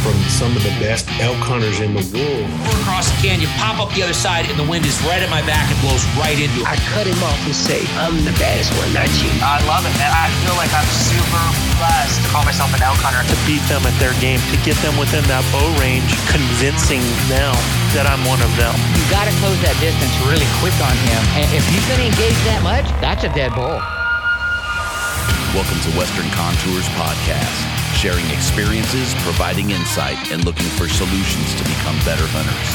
From 0.00 0.16
some 0.32 0.56
of 0.56 0.62
the 0.64 0.72
best 0.80 1.04
elk 1.20 1.36
hunters 1.44 1.80
in 1.84 1.92
the 1.92 2.04
world. 2.16 2.48
We're 2.64 2.80
across 2.80 3.12
the 3.12 3.18
canyon, 3.20 3.52
pop 3.60 3.76
up 3.76 3.92
the 3.92 4.00
other 4.00 4.16
side, 4.16 4.48
and 4.48 4.56
the 4.56 4.64
wind 4.64 4.88
is 4.88 4.96
right 5.04 5.20
at 5.20 5.28
my 5.28 5.44
back 5.44 5.68
and 5.68 5.76
blows 5.84 6.00
right 6.16 6.40
into 6.40 6.64
it. 6.64 6.68
I 6.68 6.80
cut 6.96 7.04
him 7.04 7.20
off 7.20 7.36
and 7.44 7.52
say, 7.52 7.84
I'm 8.00 8.16
the 8.24 8.32
baddest 8.40 8.72
one, 8.80 8.88
not 8.96 9.08
you. 9.20 9.28
I 9.44 9.60
love 9.68 9.84
it, 9.84 9.92
man. 10.00 10.08
I 10.08 10.32
feel 10.40 10.56
like 10.56 10.72
I'm 10.72 10.88
super 10.88 11.44
blessed 11.76 12.16
to 12.16 12.28
call 12.32 12.44
myself 12.48 12.72
an 12.72 12.80
elk 12.80 12.96
hunter. 13.04 13.20
To 13.20 13.36
beat 13.44 13.60
them 13.68 13.84
at 13.84 13.92
their 14.00 14.16
game, 14.24 14.40
to 14.48 14.56
get 14.64 14.76
them 14.80 14.96
within 14.96 15.24
that 15.28 15.44
bow 15.52 15.68
range, 15.76 16.08
convincing 16.32 17.04
them 17.28 17.52
that 17.92 18.08
I'm 18.08 18.24
one 18.24 18.40
of 18.40 18.52
them. 18.56 18.72
You 18.96 19.04
got 19.12 19.28
to 19.28 19.34
close 19.44 19.60
that 19.60 19.76
distance 19.84 20.12
really 20.24 20.48
quick 20.64 20.76
on 20.80 20.96
him. 21.08 21.20
And 21.44 21.48
if 21.52 21.64
he's 21.68 21.84
going 21.92 22.00
to 22.00 22.08
engage 22.08 22.40
that 22.48 22.64
much, 22.64 22.88
that's 23.04 23.28
a 23.28 23.30
dead 23.36 23.52
bull. 23.52 23.80
Welcome 25.52 25.82
to 25.82 25.90
Western 25.98 26.30
Contours 26.30 26.86
Podcast, 26.94 27.58
sharing 28.00 28.24
experiences, 28.32 29.12
providing 29.20 29.76
insight, 29.76 30.16
and 30.32 30.40
looking 30.48 30.64
for 30.80 30.88
solutions 30.88 31.52
to 31.52 31.60
become 31.68 31.92
better 32.08 32.24
hunters. 32.32 32.72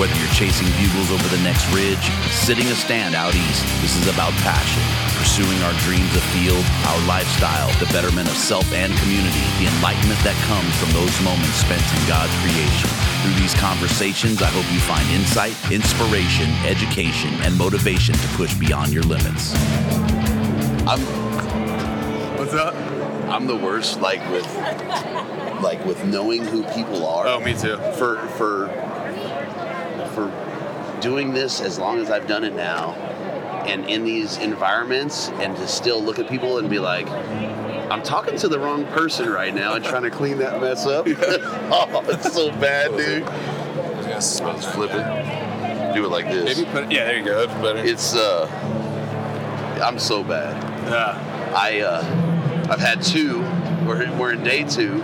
Whether 0.00 0.16
you're 0.16 0.32
chasing 0.32 0.64
bugles 0.80 1.12
over 1.12 1.28
the 1.28 1.44
next 1.44 1.68
ridge, 1.76 2.00
sitting 2.32 2.64
a 2.72 2.76
stand 2.80 3.12
out 3.12 3.36
east, 3.36 3.60
this 3.84 3.92
is 4.00 4.08
about 4.08 4.32
passion, 4.40 4.80
pursuing 5.20 5.60
our 5.68 5.76
dreams 5.84 6.08
afield, 6.16 6.64
our 6.88 6.96
lifestyle, 7.04 7.68
the 7.84 7.90
betterment 7.92 8.32
of 8.32 8.36
self 8.40 8.64
and 8.72 8.88
community, 9.04 9.44
the 9.60 9.68
enlightenment 9.76 10.16
that 10.24 10.40
comes 10.48 10.72
from 10.80 10.88
those 10.96 11.12
moments 11.20 11.60
spent 11.60 11.84
in 11.92 12.00
God's 12.08 12.32
creation. 12.40 12.88
Through 13.20 13.36
these 13.36 13.52
conversations, 13.60 14.40
I 14.40 14.48
hope 14.48 14.64
you 14.72 14.80
find 14.80 15.04
insight, 15.12 15.52
inspiration, 15.68 16.48
education, 16.64 17.36
and 17.44 17.52
motivation 17.60 18.16
to 18.16 18.28
push 18.40 18.56
beyond 18.56 18.88
your 18.88 19.04
limits. 19.04 19.52
I'm 20.88 21.04
What's 22.40 22.56
up? 22.56 23.01
I'm 23.32 23.46
the 23.46 23.56
worst, 23.56 24.02
like 24.02 24.20
with 24.30 24.46
like 25.62 25.82
with 25.86 26.04
knowing 26.04 26.44
who 26.44 26.64
people 26.74 27.06
are. 27.06 27.26
Oh, 27.26 27.40
me 27.40 27.54
too. 27.54 27.78
For 27.96 28.18
for 28.36 28.68
for 30.14 30.98
doing 31.00 31.32
this 31.32 31.62
as 31.62 31.78
long 31.78 31.98
as 31.98 32.10
I've 32.10 32.26
done 32.26 32.44
it 32.44 32.54
now, 32.54 32.92
and 33.66 33.88
in 33.88 34.04
these 34.04 34.36
environments, 34.36 35.30
and 35.30 35.56
to 35.56 35.66
still 35.66 36.02
look 36.02 36.18
at 36.18 36.28
people 36.28 36.58
and 36.58 36.68
be 36.68 36.78
like, 36.78 37.08
I'm 37.08 38.02
talking 38.02 38.36
to 38.36 38.48
the 38.48 38.58
wrong 38.58 38.84
person 38.88 39.30
right 39.30 39.54
now, 39.54 39.74
and 39.76 39.84
trying 39.84 40.02
to 40.02 40.10
clean 40.10 40.36
that 40.38 40.60
mess 40.60 40.84
up. 40.84 41.06
oh, 41.72 42.04
it's 42.08 42.34
so 42.34 42.50
bad, 42.50 42.94
dude. 42.94 43.24
Let's 44.12 44.40
flip 44.40 44.90
it. 44.92 45.94
Do 45.94 46.04
it 46.04 46.10
like 46.10 46.26
this. 46.26 46.58
Maybe 46.58 46.70
put 46.70 46.92
yeah, 46.92 47.04
there 47.04 47.16
you 47.16 47.24
go. 47.24 47.46
That's 47.46 47.62
better. 47.62 47.78
It's 47.78 48.14
uh, 48.14 48.46
I'm 49.82 49.98
so 49.98 50.22
bad. 50.22 50.54
yeah. 50.90 51.54
I 51.56 51.80
uh, 51.80 52.21
I've 52.72 52.80
had 52.80 53.02
two. 53.02 53.40
We're 53.86 54.10
we're 54.16 54.32
in 54.32 54.42
day 54.42 54.64
two, 54.64 55.02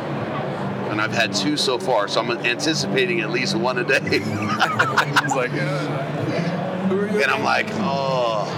and 0.88 1.02
I've 1.02 1.12
had 1.12 1.34
two 1.34 1.58
so 1.58 1.78
far. 1.78 2.08
So 2.08 2.18
I'm 2.22 2.30
anticipating 2.30 3.20
at 3.20 3.28
least 3.28 3.54
one 3.54 3.76
a 3.76 3.84
day. 3.84 4.00
He's 4.10 5.34
like, 5.34 5.50
uh, 5.52 6.86
who 6.88 7.00
are 7.00 7.10
you? 7.10 7.22
and 7.22 7.30
I'm 7.30 7.44
like, 7.44 7.66
oh, 7.72 8.48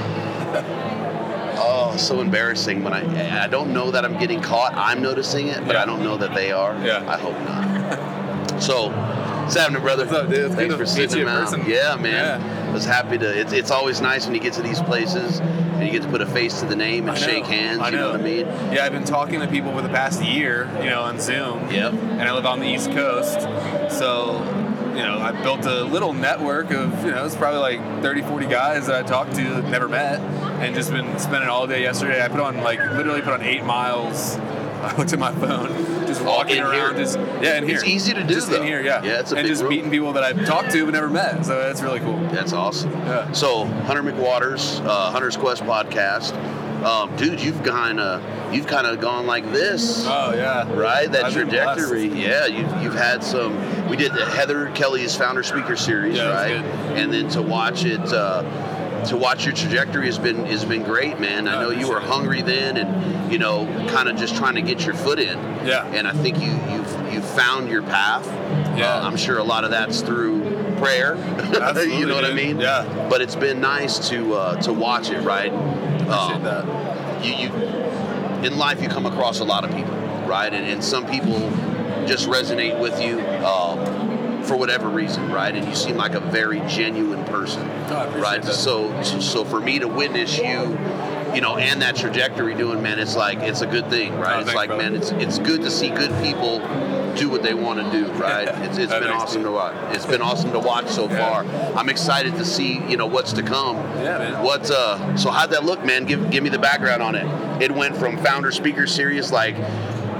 oh, 1.58 1.96
so 1.96 2.20
embarrassing. 2.20 2.84
When 2.84 2.92
I 2.92 3.42
I 3.42 3.48
don't 3.48 3.72
know 3.72 3.90
that 3.90 4.04
I'm 4.04 4.16
getting 4.16 4.40
caught. 4.40 4.74
I'm 4.76 5.02
noticing 5.02 5.48
it, 5.48 5.66
but 5.66 5.74
Yeah. 5.74 5.82
I 5.82 5.86
don't 5.86 6.04
know 6.04 6.16
that 6.16 6.32
they 6.32 6.52
are. 6.52 6.74
Yeah. 6.84 7.04
I 7.10 7.18
hope 7.18 7.36
not. 7.40 8.62
so, 8.62 8.90
what's 8.90 9.56
happening, 9.56 9.82
brother? 9.82 10.04
What's 10.04 10.16
up, 10.16 10.28
dude? 10.30 10.52
Thanks 10.52 10.72
good 10.72 10.78
for 10.78 10.86
sitting 10.86 11.26
out. 11.26 11.50
person. 11.50 11.64
Yeah, 11.68 11.96
man. 11.96 12.40
Yeah. 12.40 12.59
I 12.70 12.72
was 12.72 12.84
happy 12.84 13.18
to. 13.18 13.40
It's, 13.40 13.52
it's 13.52 13.72
always 13.72 14.00
nice 14.00 14.26
when 14.26 14.34
you 14.36 14.40
get 14.40 14.52
to 14.52 14.62
these 14.62 14.80
places 14.80 15.40
and 15.40 15.84
you 15.84 15.90
get 15.90 16.02
to 16.02 16.08
put 16.08 16.20
a 16.20 16.26
face 16.26 16.60
to 16.60 16.66
the 16.66 16.76
name 16.76 17.08
and 17.08 17.20
know. 17.20 17.26
shake 17.26 17.44
hands. 17.44 17.80
I 17.80 17.88
You 17.88 17.96
know 17.96 18.12
what 18.12 18.20
I 18.20 18.22
mean? 18.22 18.46
Yeah, 18.46 18.84
I've 18.84 18.92
been 18.92 19.04
talking 19.04 19.40
to 19.40 19.48
people 19.48 19.72
for 19.72 19.82
the 19.82 19.88
past 19.88 20.22
year, 20.22 20.70
you 20.80 20.88
know, 20.88 21.02
on 21.02 21.18
Zoom. 21.18 21.68
Yep. 21.68 21.94
And 21.94 22.22
I 22.22 22.32
live 22.32 22.46
on 22.46 22.60
the 22.60 22.68
East 22.68 22.92
Coast. 22.92 23.40
So, 23.90 24.38
you 24.94 25.02
know, 25.02 25.18
I 25.18 25.32
built 25.42 25.66
a 25.66 25.82
little 25.82 26.12
network 26.12 26.70
of, 26.70 27.04
you 27.04 27.10
know, 27.10 27.24
it's 27.26 27.34
probably 27.34 27.58
like 27.58 28.02
30, 28.02 28.22
40 28.22 28.46
guys 28.46 28.86
that 28.86 29.04
I 29.04 29.06
talked 29.06 29.34
to 29.34 29.42
that 29.54 29.64
never 29.64 29.88
met 29.88 30.20
and 30.60 30.72
just 30.72 30.92
been 30.92 31.18
spending 31.18 31.50
all 31.50 31.66
day 31.66 31.82
yesterday. 31.82 32.22
I 32.22 32.28
put 32.28 32.38
on, 32.38 32.58
like, 32.58 32.78
literally 32.78 33.20
put 33.20 33.32
on 33.32 33.42
eight 33.42 33.64
miles. 33.64 34.36
I 34.82 34.96
looked 34.96 35.12
at 35.12 35.18
my 35.18 35.32
phone, 35.34 35.68
just 36.06 36.22
walking 36.24 36.56
in 36.56 36.62
around, 36.62 36.94
here? 36.96 37.04
just 37.04 37.18
yeah, 37.42 37.58
in 37.58 37.66
here. 37.66 37.76
It's 37.76 37.84
easy 37.84 38.14
to 38.14 38.22
do, 38.24 38.34
Just 38.34 38.50
though. 38.50 38.56
in 38.56 38.62
here, 38.66 38.80
yeah. 38.82 39.02
Yeah, 39.02 39.20
it's 39.20 39.32
a 39.32 39.36
and 39.36 39.44
big 39.44 39.50
just 39.52 39.62
room. 39.62 39.70
meeting 39.70 39.90
people 39.90 40.12
that 40.14 40.24
I've 40.24 40.46
talked 40.46 40.70
to 40.72 40.84
but 40.84 40.92
never 40.94 41.08
met. 41.10 41.44
So 41.44 41.58
that's 41.60 41.82
really 41.82 42.00
cool. 42.00 42.18
That's 42.28 42.52
awesome. 42.52 42.90
Yeah. 42.92 43.30
So 43.32 43.64
Hunter 43.64 44.02
McWaters, 44.02 44.84
uh, 44.86 45.10
Hunter's 45.10 45.36
Quest 45.36 45.62
podcast, 45.64 46.34
um, 46.84 47.14
dude, 47.16 47.40
you've 47.42 47.62
kind 47.62 48.00
of 48.00 48.22
you've 48.54 48.66
kind 48.66 48.86
of 48.86 49.00
gone 49.00 49.26
like 49.26 49.44
this, 49.52 50.04
Oh 50.06 50.32
yeah. 50.34 50.66
right? 50.72 51.10
That 51.12 51.24
I've 51.26 51.32
trajectory. 51.34 52.06
Yeah, 52.08 52.46
you, 52.46 52.60
you've 52.82 52.94
had 52.94 53.22
some. 53.22 53.88
We 53.88 53.96
did 53.96 54.12
the 54.12 54.24
Heather 54.24 54.70
Kelly's 54.70 55.14
founder 55.14 55.42
speaker 55.42 55.76
series, 55.76 56.16
Yeah, 56.16 56.30
right? 56.32 56.52
And 56.96 57.12
then 57.12 57.28
to 57.30 57.42
watch 57.42 57.84
it. 57.84 58.00
Uh, 58.00 58.42
to 59.06 59.16
watch 59.16 59.44
your 59.44 59.54
trajectory 59.54 60.06
has 60.06 60.18
been 60.18 60.44
has 60.46 60.64
been 60.64 60.82
great, 60.82 61.18
man. 61.20 61.48
I 61.48 61.60
know 61.62 61.70
you 61.70 61.88
were 61.88 62.00
hungry 62.00 62.42
then, 62.42 62.76
and 62.76 63.32
you 63.32 63.38
know, 63.38 63.66
kind 63.90 64.08
of 64.08 64.16
just 64.16 64.36
trying 64.36 64.54
to 64.54 64.62
get 64.62 64.84
your 64.84 64.94
foot 64.94 65.18
in. 65.18 65.38
Yeah. 65.66 65.86
And 65.86 66.06
I 66.06 66.12
think 66.12 66.40
you 66.40 66.52
you've 66.72 67.12
you 67.12 67.20
found 67.20 67.68
your 67.68 67.82
path. 67.82 68.26
Yeah. 68.76 68.94
Uh, 68.94 69.06
I'm 69.06 69.16
sure 69.16 69.38
a 69.38 69.44
lot 69.44 69.64
of 69.64 69.70
that's 69.70 70.00
through 70.00 70.40
prayer. 70.76 71.14
Absolutely, 71.14 71.96
you 71.98 72.06
know 72.06 72.14
what 72.14 72.24
I 72.24 72.32
mean? 72.32 72.58
Yeah. 72.58 73.08
But 73.10 73.20
it's 73.20 73.36
been 73.36 73.60
nice 73.60 74.08
to 74.10 74.34
uh, 74.34 74.60
to 74.62 74.72
watch 74.72 75.10
it, 75.10 75.20
right? 75.20 75.52
Um, 75.52 76.42
that. 76.42 77.24
You, 77.24 77.34
you 77.34 77.80
in 78.44 78.56
life 78.56 78.82
you 78.82 78.88
come 78.88 79.06
across 79.06 79.40
a 79.40 79.44
lot 79.44 79.64
of 79.64 79.74
people, 79.74 79.94
right? 80.26 80.52
And, 80.52 80.66
and 80.66 80.82
some 80.82 81.06
people 81.06 81.38
just 82.06 82.28
resonate 82.28 82.80
with 82.80 83.00
you 83.00 83.20
um, 83.44 83.69
for 84.50 84.56
whatever 84.56 84.88
reason, 84.88 85.30
right? 85.30 85.54
And 85.54 85.64
you 85.68 85.76
seem 85.76 85.96
like 85.96 86.14
a 86.14 86.20
very 86.20 86.58
genuine 86.66 87.24
person, 87.26 87.62
Oh, 87.88 88.20
right? 88.20 88.42
that. 88.42 88.52
So 88.52 89.00
so 89.20 89.44
for 89.44 89.60
me 89.60 89.78
to 89.78 89.86
witness 89.86 90.36
you. 90.38 90.76
You 91.32 91.40
know, 91.40 91.56
and 91.56 91.80
that 91.82 91.94
trajectory 91.94 92.56
doing, 92.56 92.82
man, 92.82 92.98
it's 92.98 93.14
like 93.14 93.38
it's 93.38 93.60
a 93.60 93.66
good 93.66 93.88
thing, 93.88 94.18
right? 94.18 94.38
Oh, 94.38 94.40
it's 94.40 94.52
like, 94.52 94.66
brother. 94.70 94.82
man, 94.82 94.96
it's 94.96 95.12
it's 95.12 95.38
good 95.38 95.62
to 95.62 95.70
see 95.70 95.88
good 95.88 96.10
people 96.24 96.58
do 97.14 97.28
what 97.30 97.44
they 97.44 97.54
want 97.54 97.78
to 97.78 97.88
do, 97.92 98.10
right? 98.14 98.48
It's, 98.64 98.78
it's 98.78 98.92
been 98.92 99.04
awesome 99.10 99.44
to 99.44 99.52
watch. 99.52 99.76
It's 99.94 100.06
been 100.06 100.22
awesome 100.22 100.50
to 100.50 100.58
watch 100.58 100.88
so 100.88 101.08
Yeah. 101.08 101.44
far. 101.44 101.76
I'm 101.78 101.88
excited 101.88 102.34
to 102.34 102.44
see, 102.44 102.82
you 102.88 102.96
know, 102.96 103.06
what's 103.06 103.32
to 103.34 103.44
come. 103.44 103.76
Yeah, 103.76 104.18
man. 104.18 104.42
What? 104.42 104.68
Uh, 104.72 105.16
so 105.16 105.30
how'd 105.30 105.50
that 105.50 105.64
look, 105.64 105.84
man? 105.84 106.04
Give 106.04 106.30
give 106.32 106.42
me 106.42 106.50
the 106.50 106.58
background 106.58 107.00
on 107.00 107.14
it. 107.14 107.62
It 107.62 107.70
went 107.70 107.96
from 107.96 108.16
founder 108.24 108.50
speaker 108.50 108.88
series, 108.88 109.30
like, 109.30 109.54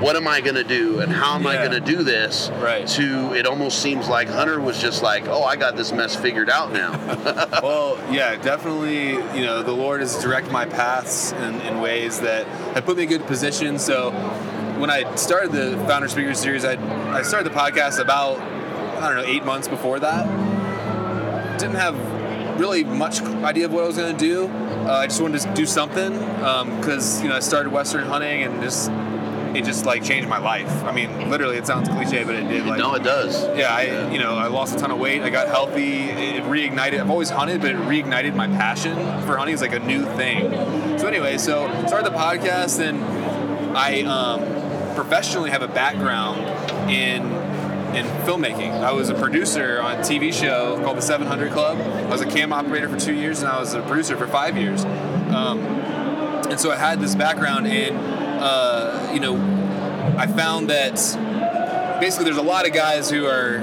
what 0.00 0.16
am 0.16 0.26
I 0.26 0.40
gonna 0.40 0.64
do 0.64 1.00
and 1.00 1.12
how 1.12 1.34
am 1.34 1.46
I 1.46 1.56
gonna 1.56 1.80
do 1.80 2.02
this? 2.02 2.50
Right. 2.54 2.86
To 2.88 3.34
it 3.34 3.46
almost 3.46 3.80
seems 3.80 4.08
like 4.08 4.28
Hunter 4.28 4.58
was 4.60 4.80
just 4.80 5.02
like, 5.02 5.26
oh, 5.28 5.42
I 5.42 5.56
got 5.56 5.76
this 5.76 5.92
mess 5.92 6.16
figured 6.16 6.50
out 6.50 6.72
now. 6.72 6.98
Well, 7.62 7.98
yeah, 8.12 8.36
definitely. 8.36 9.10
You 9.10 9.44
know, 9.44 9.62
the 9.62 9.72
Lord 9.72 10.00
has 10.00 10.20
directed 10.22 10.50
my 10.50 10.64
paths 10.64 11.32
in, 11.32 11.60
in 11.62 11.80
ways 11.80 12.20
that 12.20 12.46
have 12.74 12.86
put 12.86 12.96
me 12.96 13.02
in 13.02 13.08
good 13.08 13.26
position. 13.26 13.78
So, 13.78 14.10
when 14.78 14.88
I 14.88 15.14
started 15.16 15.52
the 15.52 15.76
founder 15.86 16.08
speaker 16.08 16.32
series, 16.32 16.64
I 16.64 16.74
I 17.12 17.22
started 17.22 17.52
the 17.52 17.56
podcast 17.56 17.98
about 17.98 18.38
I 18.38 19.08
don't 19.08 19.16
know 19.16 19.30
eight 19.30 19.44
months 19.44 19.68
before 19.68 20.00
that. 20.00 20.26
Didn't 21.58 21.76
have 21.76 21.96
really 22.58 22.84
much 22.84 23.20
idea 23.22 23.66
of 23.66 23.72
what 23.72 23.84
I 23.84 23.86
was 23.86 23.96
going 23.96 24.16
to 24.16 24.18
do. 24.18 24.46
Uh, 24.86 24.92
I 24.92 25.06
just 25.06 25.20
wanted 25.20 25.40
to 25.40 25.54
do 25.54 25.66
something 25.66 26.12
because 26.78 27.22
you 27.22 27.28
know 27.28 27.36
I 27.36 27.40
started 27.40 27.72
Western 27.72 28.06
hunting 28.06 28.42
and 28.42 28.62
just 28.62 28.90
it 29.54 29.64
just 29.64 29.84
like 29.84 30.04
changed 30.04 30.28
my 30.28 30.38
life. 30.38 30.70
I 30.84 30.92
mean, 30.92 31.30
literally, 31.30 31.56
it 31.56 31.66
sounds 31.66 31.88
cliche, 31.88 32.24
but 32.24 32.34
it 32.34 32.48
did. 32.48 32.66
Like, 32.66 32.78
no, 32.78 32.94
it 32.94 33.02
does. 33.02 33.44
yeah, 33.56 33.74
I 33.74 34.10
you 34.10 34.18
know 34.18 34.36
I 34.36 34.46
lost 34.46 34.76
a 34.76 34.78
ton 34.78 34.90
of 34.90 34.98
weight. 34.98 35.22
I 35.22 35.30
got 35.30 35.48
healthy. 35.48 36.10
It 36.10 36.42
reignited. 36.44 37.00
I've 37.00 37.10
always 37.10 37.30
hunted, 37.30 37.60
but 37.60 37.70
it 37.70 37.76
reignited 37.76 38.34
my 38.34 38.46
passion 38.46 38.96
for 39.22 39.36
hunting. 39.36 39.52
It's 39.52 39.62
like 39.62 39.74
a 39.74 39.80
new 39.80 40.04
thing. 40.16 40.50
So 40.98 41.06
anyway, 41.06 41.38
so 41.38 41.68
started 41.86 42.12
the 42.12 42.16
podcast, 42.16 42.80
and 42.80 43.02
I 43.76 44.02
um, 44.02 44.94
professionally 44.94 45.50
have 45.50 45.62
a 45.62 45.68
background 45.68 46.40
in 46.90 47.22
in 47.94 48.06
filmmaking. 48.24 48.70
I 48.82 48.92
was 48.92 49.08
a 49.08 49.14
producer 49.14 49.80
on 49.82 49.96
a 49.96 50.00
TV 50.00 50.32
show 50.32 50.80
called 50.84 50.96
The 50.96 51.02
700 51.02 51.50
Club. 51.50 51.78
I 51.78 52.06
was 52.06 52.20
a 52.20 52.26
cam 52.26 52.52
operator 52.52 52.88
for 52.88 52.98
two 52.98 53.14
years, 53.14 53.40
and 53.40 53.48
I 53.48 53.58
was 53.58 53.74
a 53.74 53.82
producer 53.82 54.16
for 54.16 54.28
five 54.28 54.56
years. 54.56 54.84
Um, 54.84 55.60
and 56.50 56.58
so 56.58 56.70
I 56.70 56.76
had 56.76 57.00
this 57.00 57.14
background 57.14 57.66
in, 57.66 57.96
uh, 58.40 59.10
you 59.12 59.20
know, 59.20 59.36
I 60.16 60.26
found 60.26 60.70
that 60.70 60.94
basically 62.00 62.24
there's 62.24 62.36
a 62.36 62.42
lot 62.42 62.66
of 62.66 62.72
guys 62.72 63.10
who 63.10 63.26
are 63.26 63.58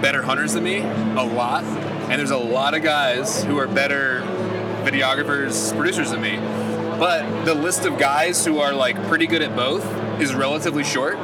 better 0.00 0.22
hunters 0.22 0.52
than 0.52 0.64
me, 0.64 0.80
a 0.80 1.24
lot, 1.24 1.64
and 1.64 2.18
there's 2.18 2.30
a 2.30 2.36
lot 2.36 2.74
of 2.74 2.82
guys 2.82 3.42
who 3.44 3.58
are 3.58 3.66
better 3.66 4.20
videographers, 4.84 5.74
producers 5.74 6.10
than 6.10 6.20
me. 6.20 6.36
But 6.98 7.44
the 7.44 7.54
list 7.54 7.86
of 7.86 7.98
guys 7.98 8.44
who 8.44 8.58
are 8.58 8.72
like 8.72 9.02
pretty 9.08 9.26
good 9.26 9.42
at 9.42 9.56
both 9.56 9.84
is 10.20 10.34
relatively 10.34 10.84
short. 10.84 11.16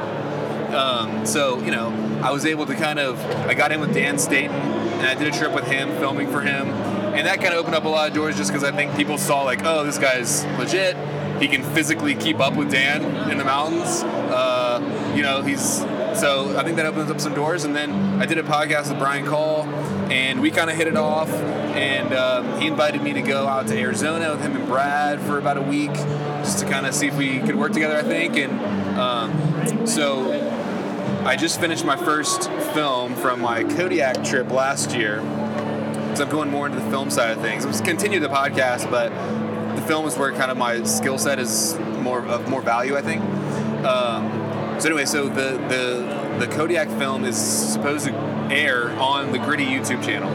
Um, 0.73 1.25
so 1.25 1.59
you 1.59 1.71
know, 1.71 1.89
I 2.23 2.31
was 2.31 2.45
able 2.45 2.65
to 2.65 2.75
kind 2.75 2.99
of 2.99 3.23
I 3.47 3.53
got 3.53 3.71
in 3.71 3.79
with 3.79 3.93
Dan 3.93 4.17
Staton 4.17 4.55
and 4.55 5.05
I 5.05 5.13
did 5.13 5.33
a 5.33 5.37
trip 5.37 5.53
with 5.53 5.65
him, 5.65 5.89
filming 5.97 6.31
for 6.31 6.41
him, 6.41 6.67
and 6.67 7.27
that 7.27 7.39
kind 7.39 7.53
of 7.53 7.59
opened 7.59 7.75
up 7.75 7.85
a 7.85 7.89
lot 7.89 8.07
of 8.07 8.15
doors 8.15 8.37
just 8.37 8.51
because 8.51 8.63
I 8.63 8.75
think 8.75 8.95
people 8.95 9.17
saw 9.17 9.43
like, 9.43 9.63
oh, 9.63 9.83
this 9.83 9.97
guy's 9.97 10.45
legit. 10.57 10.95
He 11.41 11.47
can 11.47 11.63
physically 11.73 12.13
keep 12.13 12.39
up 12.39 12.55
with 12.55 12.69
Dan 12.69 13.31
in 13.31 13.39
the 13.39 13.43
mountains. 13.43 14.03
Uh, 14.03 15.13
you 15.15 15.23
know, 15.23 15.41
he's 15.41 15.79
so 16.13 16.55
I 16.55 16.63
think 16.63 16.77
that 16.77 16.85
opens 16.85 17.09
up 17.09 17.19
some 17.19 17.33
doors. 17.33 17.63
And 17.63 17.75
then 17.75 17.91
I 18.21 18.27
did 18.27 18.37
a 18.37 18.43
podcast 18.43 18.89
with 18.89 18.99
Brian 18.99 19.25
Call, 19.25 19.63
and 20.11 20.39
we 20.39 20.51
kind 20.51 20.69
of 20.69 20.75
hit 20.75 20.87
it 20.87 20.95
off. 20.95 21.29
And 21.31 22.13
um, 22.13 22.59
he 22.61 22.67
invited 22.67 23.01
me 23.01 23.13
to 23.13 23.21
go 23.21 23.47
out 23.47 23.67
to 23.67 23.79
Arizona 23.79 24.31
with 24.31 24.41
him 24.41 24.55
and 24.55 24.67
Brad 24.67 25.19
for 25.21 25.39
about 25.39 25.57
a 25.57 25.61
week, 25.61 25.93
just 26.43 26.59
to 26.59 26.65
kind 26.65 26.85
of 26.85 26.93
see 26.93 27.07
if 27.07 27.17
we 27.17 27.39
could 27.39 27.55
work 27.55 27.71
together. 27.71 27.97
I 27.97 28.03
think, 28.03 28.37
and 28.37 28.51
um, 28.99 29.87
so 29.87 30.31
I 31.25 31.35
just 31.35 31.59
finished 31.59 31.85
my 31.85 31.95
first 31.95 32.51
film 32.73 33.15
from 33.15 33.41
my 33.41 33.63
Kodiak 33.63 34.23
trip 34.23 34.51
last 34.51 34.93
year. 34.93 35.21
So 36.15 36.25
I'm 36.25 36.29
going 36.29 36.51
more 36.51 36.67
into 36.67 36.79
the 36.79 36.89
film 36.91 37.09
side 37.09 37.31
of 37.31 37.41
things. 37.41 37.63
I'm 37.63 37.71
just 37.71 37.85
continue 37.85 38.19
the 38.19 38.27
podcast, 38.27 38.91
but 38.91 39.11
the 39.75 39.81
film 39.81 40.05
is 40.07 40.17
where 40.17 40.31
kind 40.31 40.51
of 40.51 40.57
my 40.57 40.83
skill 40.83 41.17
set 41.17 41.39
is 41.39 41.77
more 41.99 42.25
of 42.25 42.47
more 42.49 42.61
value, 42.61 42.95
I 42.97 43.01
think. 43.01 43.21
Um, 43.85 44.29
so 44.79 44.87
anyway, 44.87 45.05
so 45.05 45.27
the 45.27 45.57
the 45.69 46.45
the 46.45 46.47
Kodiak 46.47 46.89
film 46.89 47.23
is 47.25 47.37
supposed 47.37 48.05
to 48.05 48.13
air 48.51 48.89
on 48.99 49.31
the 49.31 49.39
Gritty 49.39 49.65
YouTube 49.65 50.03
channel, 50.03 50.31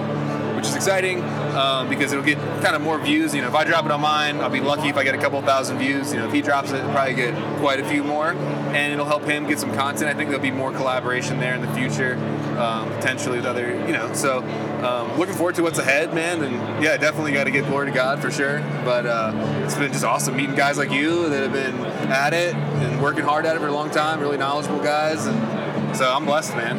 which 0.57 0.67
is 0.67 0.75
exciting 0.75 1.23
um, 1.57 1.89
because 1.89 2.13
it'll 2.13 2.25
get 2.25 2.39
kind 2.63 2.77
of 2.77 2.81
more 2.83 2.99
views. 2.99 3.35
You 3.35 3.43
know, 3.43 3.49
if 3.49 3.55
I 3.55 3.65
drop 3.65 3.85
it 3.85 3.91
on 3.91 4.01
mine, 4.01 4.41
I'll 4.41 4.51
be 4.51 4.61
lucky 4.61 4.89
if 4.89 4.97
I 4.97 5.05
get 5.05 5.15
a 5.15 5.19
couple 5.19 5.41
thousand 5.43 5.79
views. 5.79 6.13
You 6.13 6.21
know, 6.21 6.27
if 6.27 6.33
he 6.33 6.43
drops 6.43 6.71
it, 6.71 6.81
I'll 6.83 6.93
probably 6.93 7.15
get 7.15 7.35
quite 7.59 7.81
a 7.81 7.85
few 7.89 8.05
more, 8.05 8.31
and 8.31 8.93
it'll 8.93 9.07
help 9.07 9.25
him 9.25 9.47
get 9.47 9.59
some 9.59 9.75
content. 9.75 10.09
I 10.09 10.15
think 10.15 10.31
there'll 10.31 10.43
be 10.43 10.51
more 10.51 10.73
collaboration 10.73 11.41
there 11.41 11.55
in 11.55 11.61
the 11.61 11.73
future, 11.75 12.15
um, 12.59 12.89
potentially 12.95 13.37
with 13.37 13.47
other. 13.47 13.71
You 13.87 13.93
know, 13.93 14.13
so 14.15 14.43
um, 14.85 15.19
looking 15.19 15.35
forward 15.35 15.55
to 15.57 15.63
what's 15.63 15.79
ahead, 15.79 16.15
man. 16.15 16.43
And 16.43 16.55
yeah, 16.83 16.97
definitely 16.97 17.33
got 17.33 17.45
to 17.45 17.51
give 17.51 17.67
glory 17.67 17.87
to 17.87 17.93
God 17.93 18.21
for 18.21 18.31
sure. 18.31 18.61
But 18.85 19.07
uh, 19.07 19.33
it's 19.65 19.75
been 19.77 19.93
just 19.93 20.05
awesome 20.05 20.37
meeting 20.37 20.55
guys 20.57 20.79
like 20.79 20.91
you 20.91 21.29
that 21.29 21.43
have 21.43 21.53
been 21.53 21.77
at 22.11 22.33
it 22.35 22.55
and 22.55 23.03
working 23.03 23.25
hard 23.25 23.47
at 23.47 23.57
it 23.57 23.59
for 23.61 23.69
a 23.69 23.73
long 23.73 23.91
time. 23.91 24.21
Really 24.21 24.39
knowledgeable 24.39 24.81
guys, 24.83 25.27
and 25.27 25.97
so 25.97 26.13
I'm 26.13 26.25
blessed, 26.25 26.55
man. 26.57 26.77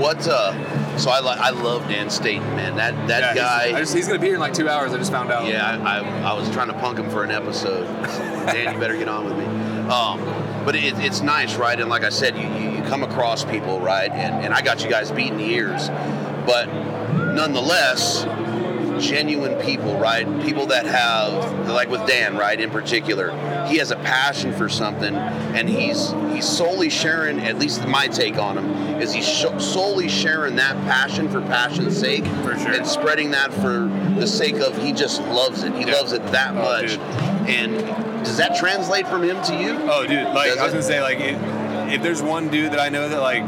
What? 0.00 0.26
Uh, 0.28 0.98
so 0.98 1.10
I 1.10 1.18
I 1.20 1.50
love 1.50 1.88
Dan 1.88 2.08
Staton, 2.10 2.42
man. 2.56 2.76
That 2.76 2.94
that 3.08 3.20
Yeah, 3.20 3.32
he's- 3.32 3.72
guy. 3.72 3.76
I 3.76 3.80
just, 3.80 3.94
he's 3.94 4.06
gonna 4.06 4.18
be 4.18 4.26
here 4.26 4.34
in 4.36 4.40
like 4.40 4.54
two 4.54 4.68
hours. 4.68 4.92
I 4.92 4.98
just 4.98 5.12
found 5.12 5.30
out. 5.30 5.46
Yeah, 5.46 5.64
I, 5.84 5.98
I, 6.00 6.30
I 6.30 6.32
was 6.38 6.50
trying 6.50 6.68
to 6.68 6.74
punk 6.74 6.98
him 6.98 7.08
for 7.10 7.22
an 7.24 7.30
episode. 7.30 7.84
Dan, 8.46 8.74
you 8.74 8.80
better 8.80 8.96
get 8.96 9.08
on 9.08 9.24
with 9.24 9.36
me. 9.36 9.44
Um, 9.90 10.20
but 10.64 10.74
it, 10.74 10.98
it's 10.98 11.20
nice, 11.20 11.56
right? 11.56 11.78
And 11.78 11.88
like 11.88 12.02
I 12.02 12.08
said, 12.08 12.36
you, 12.36 12.42
you 12.48 12.75
come 12.86 13.02
across 13.02 13.44
people, 13.44 13.80
right? 13.80 14.10
And, 14.10 14.44
and 14.44 14.54
I 14.54 14.62
got 14.62 14.82
you 14.82 14.90
guys 14.90 15.10
beating 15.10 15.38
the 15.38 15.44
ears. 15.50 15.88
But 16.46 16.66
nonetheless, 17.34 18.24
genuine 19.04 19.60
people, 19.62 19.98
right? 19.98 20.24
People 20.42 20.66
that 20.66 20.86
have, 20.86 21.68
like 21.68 21.90
with 21.90 22.06
Dan, 22.06 22.36
right, 22.36 22.58
in 22.58 22.70
particular, 22.70 23.30
he 23.66 23.76
has 23.78 23.90
a 23.90 23.96
passion 23.96 24.52
for 24.54 24.68
something, 24.68 25.14
and 25.14 25.68
he's 25.68 26.12
he's 26.32 26.46
solely 26.48 26.88
sharing. 26.88 27.40
At 27.40 27.58
least 27.58 27.86
my 27.86 28.06
take 28.06 28.38
on 28.38 28.56
him 28.58 29.00
is 29.00 29.12
he's 29.12 29.28
sh- 29.28 29.44
solely 29.58 30.08
sharing 30.08 30.56
that 30.56 30.76
passion 30.84 31.28
for 31.28 31.40
passion's 31.42 31.98
sake, 31.98 32.24
For 32.42 32.56
sure. 32.58 32.72
and 32.72 32.86
spreading 32.86 33.32
that 33.32 33.52
for 33.52 33.90
the 34.18 34.26
sake 34.26 34.56
of 34.60 34.76
he 34.82 34.92
just 34.92 35.20
loves 35.24 35.62
it. 35.62 35.74
He 35.74 35.84
Yeah. 35.84 35.92
loves 35.94 36.12
it 36.12 36.24
that 36.32 36.52
Oh, 36.52 36.62
much. 36.62 36.90
dude. 36.92 37.00
And 37.48 38.24
does 38.24 38.38
that 38.38 38.56
translate 38.56 39.06
from 39.06 39.22
him 39.22 39.40
to 39.44 39.54
you? 39.56 39.76
Oh, 39.90 40.06
dude. 40.06 40.24
Like 40.28 40.48
Does 40.50 40.58
I 40.58 40.64
was 40.64 40.72
it? 40.72 40.76
gonna 40.76 40.82
say, 40.82 41.00
like 41.02 41.20
if, 41.20 41.36
if 41.90 42.02
there's 42.02 42.22
one 42.22 42.48
dude 42.48 42.72
that 42.72 42.80
I 42.80 42.88
know 42.88 43.08
that 43.08 43.20
like 43.20 43.46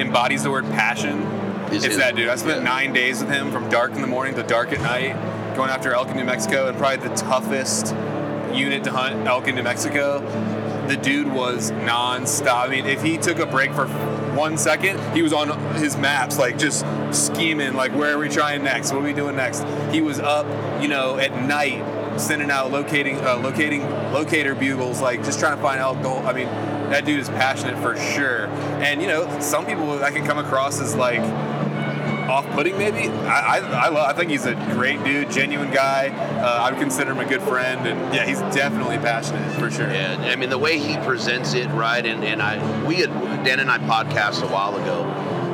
embodies 0.00 0.42
the 0.44 0.50
word 0.50 0.64
passion, 0.66 1.20
Is 1.72 1.84
it's 1.84 1.94
him. 1.94 2.00
that 2.00 2.16
dude. 2.16 2.28
I 2.28 2.36
spent 2.36 2.58
Yeah. 2.58 2.64
nine 2.64 2.92
days 2.92 3.20
with 3.20 3.30
him 3.32 3.50
from 3.52 3.68
dark 3.68 3.92
in 3.94 4.00
the 4.00 4.06
morning 4.06 4.34
to 4.36 4.42
dark 4.42 4.72
at 4.72 4.80
night, 4.80 5.16
going 5.56 5.70
after 5.70 5.92
elk 5.92 6.08
in 6.08 6.16
New 6.16 6.24
Mexico, 6.24 6.68
and 6.68 6.78
probably 6.78 7.08
the 7.08 7.14
toughest 7.14 7.94
unit 8.52 8.84
to 8.84 8.90
hunt 8.90 9.26
elk 9.26 9.46
in 9.48 9.54
New 9.54 9.62
Mexico. 9.62 10.20
The 10.88 10.96
dude 10.96 11.32
was 11.32 11.70
non-stop. 11.70 12.66
I 12.66 12.70
mean, 12.70 12.86
if 12.86 13.00
he 13.02 13.16
took 13.16 13.38
a 13.38 13.46
break 13.46 13.72
for 13.72 13.86
one 14.34 14.56
second, 14.58 14.98
he 15.14 15.22
was 15.22 15.32
on 15.32 15.48
his 15.74 15.96
maps, 15.96 16.38
like 16.38 16.58
just 16.58 16.84
scheming, 17.12 17.74
like 17.74 17.92
where 17.92 18.14
are 18.14 18.18
we 18.18 18.28
trying 18.28 18.64
next? 18.64 18.92
What 18.92 19.02
are 19.02 19.04
we 19.04 19.12
doing 19.12 19.36
next? 19.36 19.64
He 19.92 20.00
was 20.00 20.18
up, 20.18 20.46
you 20.82 20.88
know, 20.88 21.16
at 21.18 21.44
night, 21.44 21.84
sending 22.20 22.50
out 22.50 22.72
locating, 22.72 23.24
uh, 23.24 23.36
locating 23.36 23.88
locator 24.12 24.54
bugles, 24.56 25.00
like 25.00 25.22
just 25.24 25.38
trying 25.38 25.56
to 25.56 25.62
find 25.62 25.78
elk. 25.80 25.98
I 26.26 26.32
mean, 26.32 26.48
that 26.90 27.04
dude 27.04 27.20
is 27.20 27.28
passionate 27.28 27.80
for 27.82 27.96
sure. 27.96 28.46
And 28.82 29.00
you 29.00 29.08
know, 29.08 29.40
some 29.40 29.66
people 29.66 29.98
that 29.98 30.12
can 30.12 30.26
come 30.26 30.38
across 30.38 30.80
as 30.80 30.94
like 30.94 31.20
off-putting 32.30 32.78
maybe 32.78 33.08
i 33.08 33.58
I, 33.58 33.86
I, 33.86 33.88
love, 33.88 34.08
I 34.08 34.12
think 34.12 34.30
he's 34.30 34.46
a 34.46 34.54
great 34.54 35.02
dude 35.02 35.32
genuine 35.32 35.72
guy 35.72 36.10
uh, 36.38 36.62
i 36.62 36.70
would 36.70 36.78
consider 36.78 37.10
him 37.10 37.18
a 37.18 37.24
good 37.24 37.42
friend 37.42 37.84
and 37.88 38.14
yeah 38.14 38.24
he's 38.24 38.38
definitely 38.54 38.98
passionate 38.98 39.52
for 39.58 39.68
sure 39.68 39.90
Yeah, 39.92 40.16
I 40.32 40.36
mean 40.36 40.48
the 40.48 40.58
way 40.58 40.78
he 40.78 40.96
presents 40.98 41.54
it, 41.54 41.66
right? 41.70 42.06
And 42.06 42.22
and 42.22 42.40
I 42.40 42.86
we 42.86 42.96
had 42.96 43.10
Dan 43.44 43.58
and 43.58 43.68
I 43.68 43.78
podcast 43.78 44.42
a 44.42 44.52
while 44.52 44.76
ago, 44.76 45.04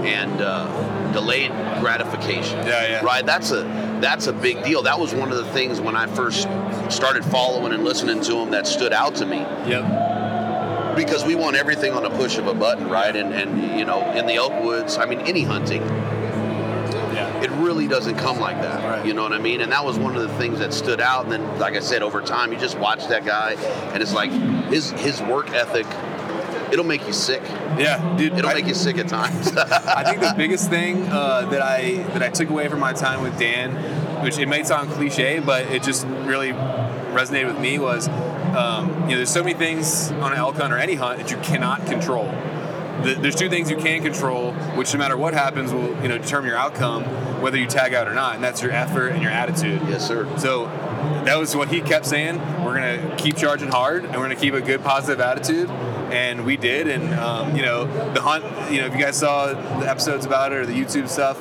and 0.05 0.41
uh, 0.43 1.13
delayed 1.13 1.51
gratification. 1.81 2.59
Yeah, 2.67 2.89
yeah. 2.89 3.05
Right. 3.05 3.25
That's 3.25 3.53
a 3.53 3.63
that's 4.01 4.27
a 4.27 4.33
big 4.33 4.63
deal. 4.65 4.83
That 4.83 4.99
was 4.99 5.15
one 5.15 5.33
of 5.33 5.39
the 5.39 5.51
things 5.53 5.81
when 5.81 5.97
I 5.97 6.07
first 6.07 6.43
started 6.91 7.25
following 7.25 7.73
and 7.73 7.85
listening 7.85 8.21
to 8.23 8.37
him 8.37 8.51
that 8.51 8.67
stood 8.67 8.93
out 8.93 9.15
to 9.17 9.27
me 9.27 9.39
yep 9.67 10.06
because 10.97 11.25
we 11.25 11.35
want 11.35 11.57
everything 11.57 11.93
on 11.93 12.05
a 12.05 12.11
push 12.11 12.39
of 12.39 12.47
a 12.47 12.55
button, 12.55 12.89
right? 12.89 13.15
And 13.15 13.33
and 13.33 13.79
you 13.79 13.85
know 13.85 14.11
in 14.13 14.27
the 14.27 14.35
elk 14.35 14.63
woods, 14.63 14.97
I 14.99 15.07
mean 15.07 15.21
any 15.21 15.43
hunting, 15.43 15.83
yeah 15.83 17.27
it 17.43 17.51
really 17.51 17.87
doesn't 17.87 18.17
come 18.17 18.39
like 18.41 18.61
that. 18.63 18.83
Right. 18.83 19.07
You 19.07 19.15
know 19.15 19.23
what 19.23 19.33
I 19.33 19.39
mean? 19.39 19.61
And 19.61 19.71
that 19.73 19.85
was 19.85 19.99
one 19.99 20.17
of 20.17 20.23
the 20.23 20.35
things 20.39 20.59
that 20.59 20.73
stood 20.73 21.01
out. 21.01 21.25
And 21.25 21.33
then, 21.33 21.59
like 21.59 21.75
I 21.75 21.81
said, 21.81 22.03
over 22.03 22.21
time, 22.23 22.53
you 22.53 22.59
just 22.59 22.79
watch 22.79 23.07
that 23.09 23.25
guy, 23.25 23.53
and 23.93 24.03
it's 24.03 24.15
like 24.15 24.31
his 24.31 24.91
his 24.93 25.21
work 25.23 25.51
ethic. 25.51 25.87
It'll 26.73 26.85
make 26.85 27.07
you 27.07 27.13
sick. 27.13 27.43
yeah 27.79 28.17
dude 28.17 28.33
It'll 28.33 28.51
I, 28.51 28.55
make 28.55 28.67
you 28.67 28.75
sick 28.75 28.99
at 28.99 29.07
times. 29.09 29.57
I 29.57 30.03
think 30.03 30.21
the 30.21 30.35
biggest 30.37 30.69
thing 30.69 31.07
uh, 31.09 31.47
that 31.51 31.63
I 31.63 32.03
that 32.13 32.23
I 32.23 32.29
took 32.31 32.51
away 32.51 32.67
from 32.69 32.81
my 32.81 32.93
time 32.93 33.23
with 33.23 33.39
Dan, 33.39 33.73
which 34.25 34.39
it 34.39 34.47
may 34.49 34.65
sound 34.65 34.91
cliche, 34.91 35.39
but 35.39 35.67
it 35.67 35.85
just 35.85 36.07
really 36.25 36.53
resonated 37.17 37.47
with 37.47 37.61
me 37.61 37.79
was, 37.79 38.09
um, 38.57 38.89
you 39.03 39.11
know, 39.11 39.17
there's 39.17 39.31
so 39.31 39.45
many 39.45 39.57
things 39.57 40.11
on 40.13 40.33
an 40.33 40.39
elk 40.39 40.57
hunt 40.57 40.73
or 40.73 40.79
any 40.79 40.95
hunt 40.95 41.19
that 41.19 41.31
you 41.31 41.37
cannot 41.39 41.87
control. 41.87 42.27
The, 43.03 43.15
there's 43.21 43.37
two 43.37 43.51
things 43.51 43.71
you 43.71 43.77
can 43.77 44.03
control, 44.03 44.53
which 44.75 44.95
no 44.95 44.99
matter 44.99 45.17
what 45.19 45.35
happens 45.35 45.73
will 45.73 45.95
you 46.03 46.09
know 46.09 46.17
determine 46.17 46.49
your 46.49 46.59
outcome, 46.59 47.05
whether 47.43 47.59
you 47.59 47.67
tag 47.67 47.93
out 47.93 48.09
or 48.09 48.15
not, 48.15 48.37
and 48.37 48.43
that's 48.43 48.63
your 48.63 48.73
effort 48.73 49.09
and 49.09 49.23
your 49.23 49.31
attitude. 49.31 49.83
yes, 49.87 50.07
sir. 50.07 50.27
So 50.39 50.65
that 51.27 51.37
was 51.37 51.55
what 51.55 51.69
he 51.69 51.83
kept 51.83 52.07
saying. 52.07 52.39
We're 52.65 52.75
gonna 52.75 53.15
keep 53.17 53.37
charging 53.37 53.69
hard, 53.69 54.05
and 54.07 54.15
we're 54.15 54.23
gonna 54.23 54.37
keep 54.37 54.55
a 54.55 54.63
good 54.63 54.83
positive 54.83 55.21
attitude, 55.21 55.69
and 56.11 56.47
we 56.47 56.57
did. 56.57 56.89
And 56.89 57.13
um, 57.15 57.55
you 57.55 57.63
know, 57.63 57.85
the 58.15 58.23
hunt. 58.23 58.45
You 58.73 58.81
know, 58.81 58.87
if 58.87 58.95
you 58.95 59.01
guys 59.01 59.19
saw 59.19 59.53
the 59.79 59.89
episodes 59.89 60.25
about 60.25 60.53
it 60.53 60.57
or 60.57 60.67
the 60.67 60.73
YouTube 60.73 61.09
stuff, 61.11 61.39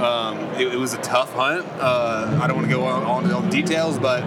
um, 0.00 0.38
it, 0.56 0.74
it 0.74 0.78
was 0.78 0.92
a 0.92 1.00
tough 1.00 1.32
hunt. 1.32 1.66
Uh, 1.78 2.38
I 2.42 2.46
don't 2.46 2.56
want 2.56 2.68
to 2.68 2.74
go 2.74 2.84
on, 2.84 3.02
on 3.04 3.26
the 3.26 3.50
details, 3.50 3.98
but 3.98 4.22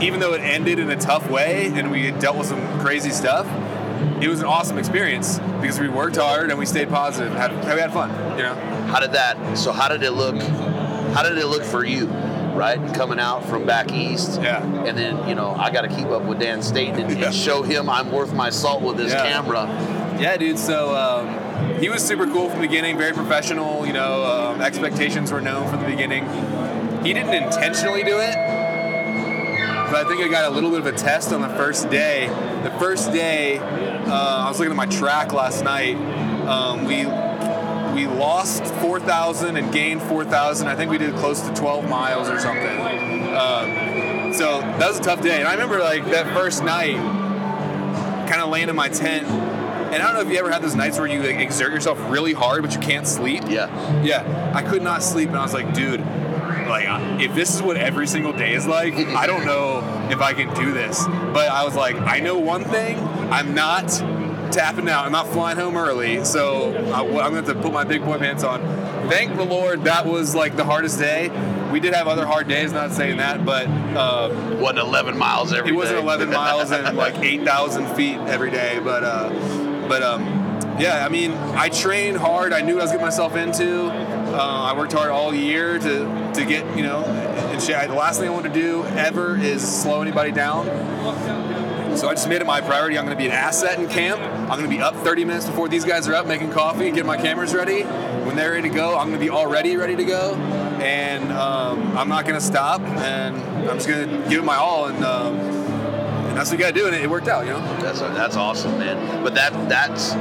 even 0.00 0.20
though 0.20 0.34
it 0.34 0.40
ended 0.40 0.78
in 0.78 0.90
a 0.90 0.96
tough 0.96 1.30
way 1.30 1.72
and 1.74 1.90
we 1.90 2.04
had 2.06 2.18
dealt 2.20 2.36
with 2.36 2.46
some 2.48 2.80
crazy 2.80 3.10
stuff, 3.10 3.46
it 4.22 4.28
was 4.28 4.40
an 4.40 4.46
awesome 4.46 4.78
experience 4.78 5.38
because 5.60 5.78
we 5.80 5.88
worked 5.88 6.16
hard 6.16 6.50
and 6.50 6.58
we 6.58 6.66
stayed 6.66 6.88
positive. 6.88 7.32
Had, 7.34 7.52
we 7.52 7.80
had 7.80 7.92
fun, 7.92 8.10
you 8.36 8.42
know. 8.42 8.54
How 8.86 9.00
did 9.00 9.12
that? 9.12 9.56
So 9.58 9.72
how 9.72 9.88
did 9.88 10.02
it 10.02 10.12
look? 10.12 10.36
How 11.12 11.22
did 11.22 11.38
it 11.38 11.46
look 11.46 11.62
for 11.64 11.84
you? 11.84 12.06
Right, 12.56 12.78
coming 12.94 13.20
out 13.20 13.44
from 13.44 13.66
back 13.66 13.92
east, 13.92 14.40
Yeah. 14.40 14.62
and 14.64 14.96
then 14.96 15.28
you 15.28 15.34
know 15.34 15.54
I 15.58 15.70
got 15.70 15.82
to 15.82 15.88
keep 15.88 16.06
up 16.06 16.22
with 16.22 16.38
Dan 16.40 16.62
Staton 16.62 17.00
and, 17.04 17.18
Yeah. 17.18 17.26
and 17.26 17.34
show 17.34 17.62
him 17.62 17.90
I'm 17.90 18.10
worth 18.10 18.32
my 18.32 18.48
salt 18.48 18.80
with 18.80 18.96
this 18.96 19.12
Yeah. 19.12 19.28
camera. 19.28 19.66
Yeah, 20.18 20.38
dude. 20.38 20.58
So 20.58 20.96
um, 20.96 21.78
he 21.78 21.90
was 21.90 22.02
super 22.02 22.26
cool 22.26 22.48
from 22.48 22.62
the 22.62 22.66
beginning, 22.66 22.96
very 22.96 23.12
professional. 23.12 23.86
You 23.86 23.92
know, 23.92 24.24
um, 24.24 24.62
expectations 24.62 25.30
were 25.32 25.42
known 25.42 25.68
from 25.68 25.80
the 25.82 25.86
beginning. 25.86 26.24
He 27.04 27.12
didn't 27.12 27.34
intentionally 27.34 28.02
do 28.02 28.18
it, 28.20 28.34
but 29.86 29.94
I 29.94 30.08
think 30.08 30.20
I 30.22 30.28
got 30.28 30.44
a 30.44 30.50
little 30.50 30.70
bit 30.70 30.80
of 30.80 30.86
a 30.86 30.92
test 30.92 31.32
on 31.32 31.40
the 31.40 31.48
first 31.50 31.90
day. 31.90 32.28
The 32.64 32.70
first 32.78 33.12
day, 33.12 33.58
uh, 33.58 34.44
I 34.44 34.48
was 34.48 34.58
looking 34.58 34.72
at 34.72 34.76
my 34.76 34.86
track 34.86 35.32
last 35.32 35.62
night. 35.62 35.96
Um, 36.46 36.84
we 36.84 37.06
we 37.94 38.06
lost 38.06 38.62
4,000 38.76 39.56
and 39.56 39.72
gained 39.72 40.02
4,000. 40.02 40.68
I 40.68 40.76
think 40.76 40.90
we 40.90 40.98
did 40.98 41.14
close 41.14 41.40
to 41.40 41.54
12 41.54 41.88
miles 41.88 42.28
or 42.28 42.38
something. 42.38 42.78
Um, 43.34 44.34
so 44.34 44.60
that 44.60 44.88
was 44.88 44.98
a 44.98 45.02
tough 45.02 45.22
day. 45.22 45.38
And 45.38 45.48
I 45.48 45.52
remember 45.52 45.78
like 45.78 46.04
that 46.10 46.26
first 46.34 46.62
night, 46.62 46.96
kind 48.28 48.42
of 48.42 48.50
laying 48.50 48.68
in 48.68 48.76
my 48.76 48.88
tent. 48.88 49.26
And 49.26 50.02
I 50.02 50.06
don't 50.06 50.14
know 50.14 50.20
if 50.20 50.28
you 50.28 50.38
ever 50.38 50.50
had 50.50 50.62
those 50.62 50.74
nights 50.74 50.98
where 50.98 51.06
you 51.06 51.22
like, 51.22 51.36
exert 51.36 51.72
yourself 51.72 51.98
really 52.10 52.32
hard, 52.32 52.62
but 52.62 52.74
you 52.74 52.80
can't 52.80 53.06
sleep. 53.06 53.44
Yeah, 53.46 54.02
Yeah, 54.02 54.52
I 54.54 54.62
could 54.62 54.82
not 54.82 55.02
sleep, 55.02 55.28
and 55.28 55.38
I 55.38 55.42
was 55.42 55.54
like, 55.54 55.72
dude, 55.72 56.00
like 56.68 57.20
if 57.20 57.34
this 57.34 57.54
is 57.54 57.62
what 57.62 57.76
every 57.76 58.06
single 58.06 58.32
day 58.32 58.54
is 58.54 58.66
like, 58.66 58.94
I 58.94 59.26
don't 59.26 59.44
know 59.44 59.78
if 60.10 60.20
I 60.20 60.32
can 60.32 60.52
do 60.54 60.72
this. 60.72 61.04
But 61.06 61.48
I 61.48 61.64
was 61.64 61.74
like, 61.74 61.96
I 61.96 62.20
know 62.20 62.38
one 62.38 62.64
thing: 62.64 62.98
I'm 63.30 63.54
not 63.54 63.88
tapping 64.50 64.88
out. 64.88 65.04
I'm 65.04 65.12
not 65.12 65.26
flying 65.28 65.56
home 65.56 65.76
early, 65.76 66.24
so 66.24 66.72
I, 66.92 67.02
am 67.02 67.12
going 67.12 67.30
to 67.30 67.34
have 67.36 67.46
to 67.46 67.54
put 67.54 67.72
my 67.72 67.84
big 67.84 68.04
boy 68.04 68.18
pants 68.18 68.44
on. 68.44 68.60
Thank 69.08 69.36
the 69.36 69.44
Lord, 69.44 69.84
that 69.84 70.06
was 70.06 70.34
like 70.34 70.56
the 70.56 70.64
hardest 70.64 70.98
day. 70.98 71.28
We 71.70 71.80
did 71.80 71.94
have 71.94 72.08
other 72.08 72.26
hard 72.26 72.48
days, 72.48 72.72
not 72.72 72.92
saying 72.92 73.18
that, 73.18 73.44
but 73.44 73.66
uh, 73.68 74.56
wasn't 74.58 74.80
11 74.80 75.16
miles 75.16 75.52
every 75.52 75.68
it 75.68 75.72
day. 75.72 75.76
wasn't 75.76 75.98
11 75.98 76.30
miles 76.30 76.70
and 76.70 76.96
like 76.96 77.16
8,000 77.22 77.94
feet 77.94 78.18
every 78.18 78.50
day, 78.50 78.80
but 78.82 79.04
uh, 79.04 79.28
but 79.88 80.02
um, 80.02 80.24
yeah, 80.78 81.04
I 81.04 81.08
mean, 81.08 81.32
I 81.32 81.68
trained 81.68 82.16
hard. 82.16 82.52
I 82.52 82.60
knew 82.60 82.74
what 82.74 82.82
I 82.82 82.84
was 82.84 82.92
getting 82.92 83.06
myself 83.06 83.36
into. 83.36 83.90
Uh, 84.36 84.72
I 84.72 84.76
worked 84.76 84.92
hard 84.92 85.10
all 85.10 85.34
year 85.34 85.78
to 85.78 86.32
to 86.34 86.44
get 86.44 86.76
you 86.76 86.82
know. 86.82 87.04
And. 87.04 87.56
The 87.56 87.94
last 87.94 88.20
thing 88.20 88.28
I 88.28 88.32
want 88.32 88.44
to 88.44 88.52
do 88.52 88.84
ever 88.84 89.36
is 89.36 89.66
slow 89.66 90.02
anybody 90.02 90.30
down. 90.30 90.66
So 91.96 92.08
I 92.08 92.14
just 92.14 92.28
made 92.28 92.42
it 92.42 92.46
my 92.46 92.60
priority. 92.60 92.98
I'm 92.98 93.06
going 93.06 93.16
to 93.16 93.18
be 93.20 93.26
an 93.26 93.32
asset 93.32 93.78
in 93.78 93.88
camp. 93.88 94.20
I'm 94.20 94.58
going 94.58 94.64
to 94.64 94.68
be 94.68 94.82
up 94.82 94.94
30 94.96 95.24
minutes 95.24 95.46
before 95.46 95.66
these 95.68 95.84
guys 95.84 96.06
are 96.06 96.14
up 96.14 96.26
making 96.26 96.50
coffee 96.50 96.90
getting 96.90 97.06
my 97.06 97.16
cameras 97.16 97.54
ready. 97.54 97.82
When 97.82 98.36
they're 98.36 98.52
ready 98.52 98.68
to 98.68 98.74
go, 98.74 98.98
I'm 98.98 99.08
going 99.08 99.18
to 99.18 99.24
be 99.24 99.30
already 99.30 99.78
ready 99.78 99.96
to 99.96 100.04
go. 100.04 100.34
And 100.34 101.32
um, 101.32 101.96
I'm 101.96 102.10
not 102.10 102.26
going 102.26 102.38
to 102.38 102.44
stop. 102.44 102.82
And 102.82 103.36
I'm 103.68 103.78
just 103.78 103.88
going 103.88 104.06
to 104.06 104.28
give 104.28 104.40
it 104.40 104.44
my 104.44 104.56
all. 104.56 104.86
And, 104.86 105.02
um, 105.02 105.36
and 105.36 106.36
that's 106.36 106.50
what 106.50 106.58
you 106.58 106.64
got 106.64 106.74
to 106.74 106.78
do. 106.78 106.86
And 106.86 106.94
it, 106.94 107.04
it 107.04 107.10
worked 107.10 107.28
out, 107.28 107.46
you 107.46 107.52
know? 107.52 107.60
That's 107.80 108.00
that's 108.00 108.36
awesome, 108.36 108.78
man. 108.78 109.24
But 109.24 109.34
that 109.34 109.52
that's 109.70 110.12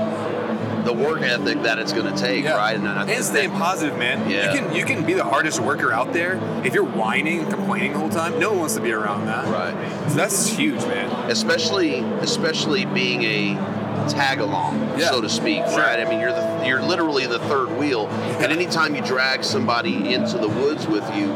the 0.86 0.94
work 0.94 1.22
ethic 1.22 1.62
that 1.64 1.80
it's 1.80 1.92
going 1.92 2.14
to 2.14 2.20
take, 2.20 2.46
right? 2.46 2.76
And, 2.76 2.88
I 2.88 3.06
think 3.06 3.22
staying 3.24 3.50
that- 3.50 3.58
positive, 3.60 3.98
man. 3.98 4.30
Yeah. 4.30 4.54
You 4.54 4.60
can 4.60 4.76
you 4.76 4.86
can 4.86 5.06
be 5.06 5.14
the 5.14 5.24
hardest 5.24 5.60
worker 5.60 5.92
out 5.92 6.14
there. 6.14 6.40
If 6.64 6.74
you're 6.74 6.84
whining 6.86 7.40
and 7.40 7.50
complaining 7.50 7.94
the 7.94 8.00
whole 8.00 8.10
time, 8.10 8.40
no 8.40 8.52
one 8.52 8.60
wants 8.60 8.76
to 8.76 8.82
be 8.82 8.92
around 8.94 9.26
that. 9.26 9.48
Right. 9.48 10.10
So 10.10 10.16
that's 10.16 10.48
huge, 10.48 10.80
man. 10.82 11.10
especially 11.30 12.00
especially 12.22 12.86
being 12.86 13.24
a 13.24 13.56
tag 14.10 14.40
along, 14.40 15.00
Yeah. 15.00 15.10
so 15.10 15.22
to 15.22 15.30
speak, 15.30 15.64
Sure. 15.68 15.80
right? 15.80 16.00
I 16.00 16.06
mean, 16.10 16.20
you're 16.20 16.32
the 16.34 16.64
you're 16.68 16.82
literally 16.82 17.26
the 17.26 17.40
third 17.40 17.78
wheel, 17.78 18.08
and 18.08 18.52
anytime 18.52 18.96
you 18.96 19.02
drag 19.02 19.44
somebody 19.44 20.14
into 20.14 20.38
the 20.38 20.48
woods 20.50 20.86
with 20.88 21.04
you, 21.16 21.28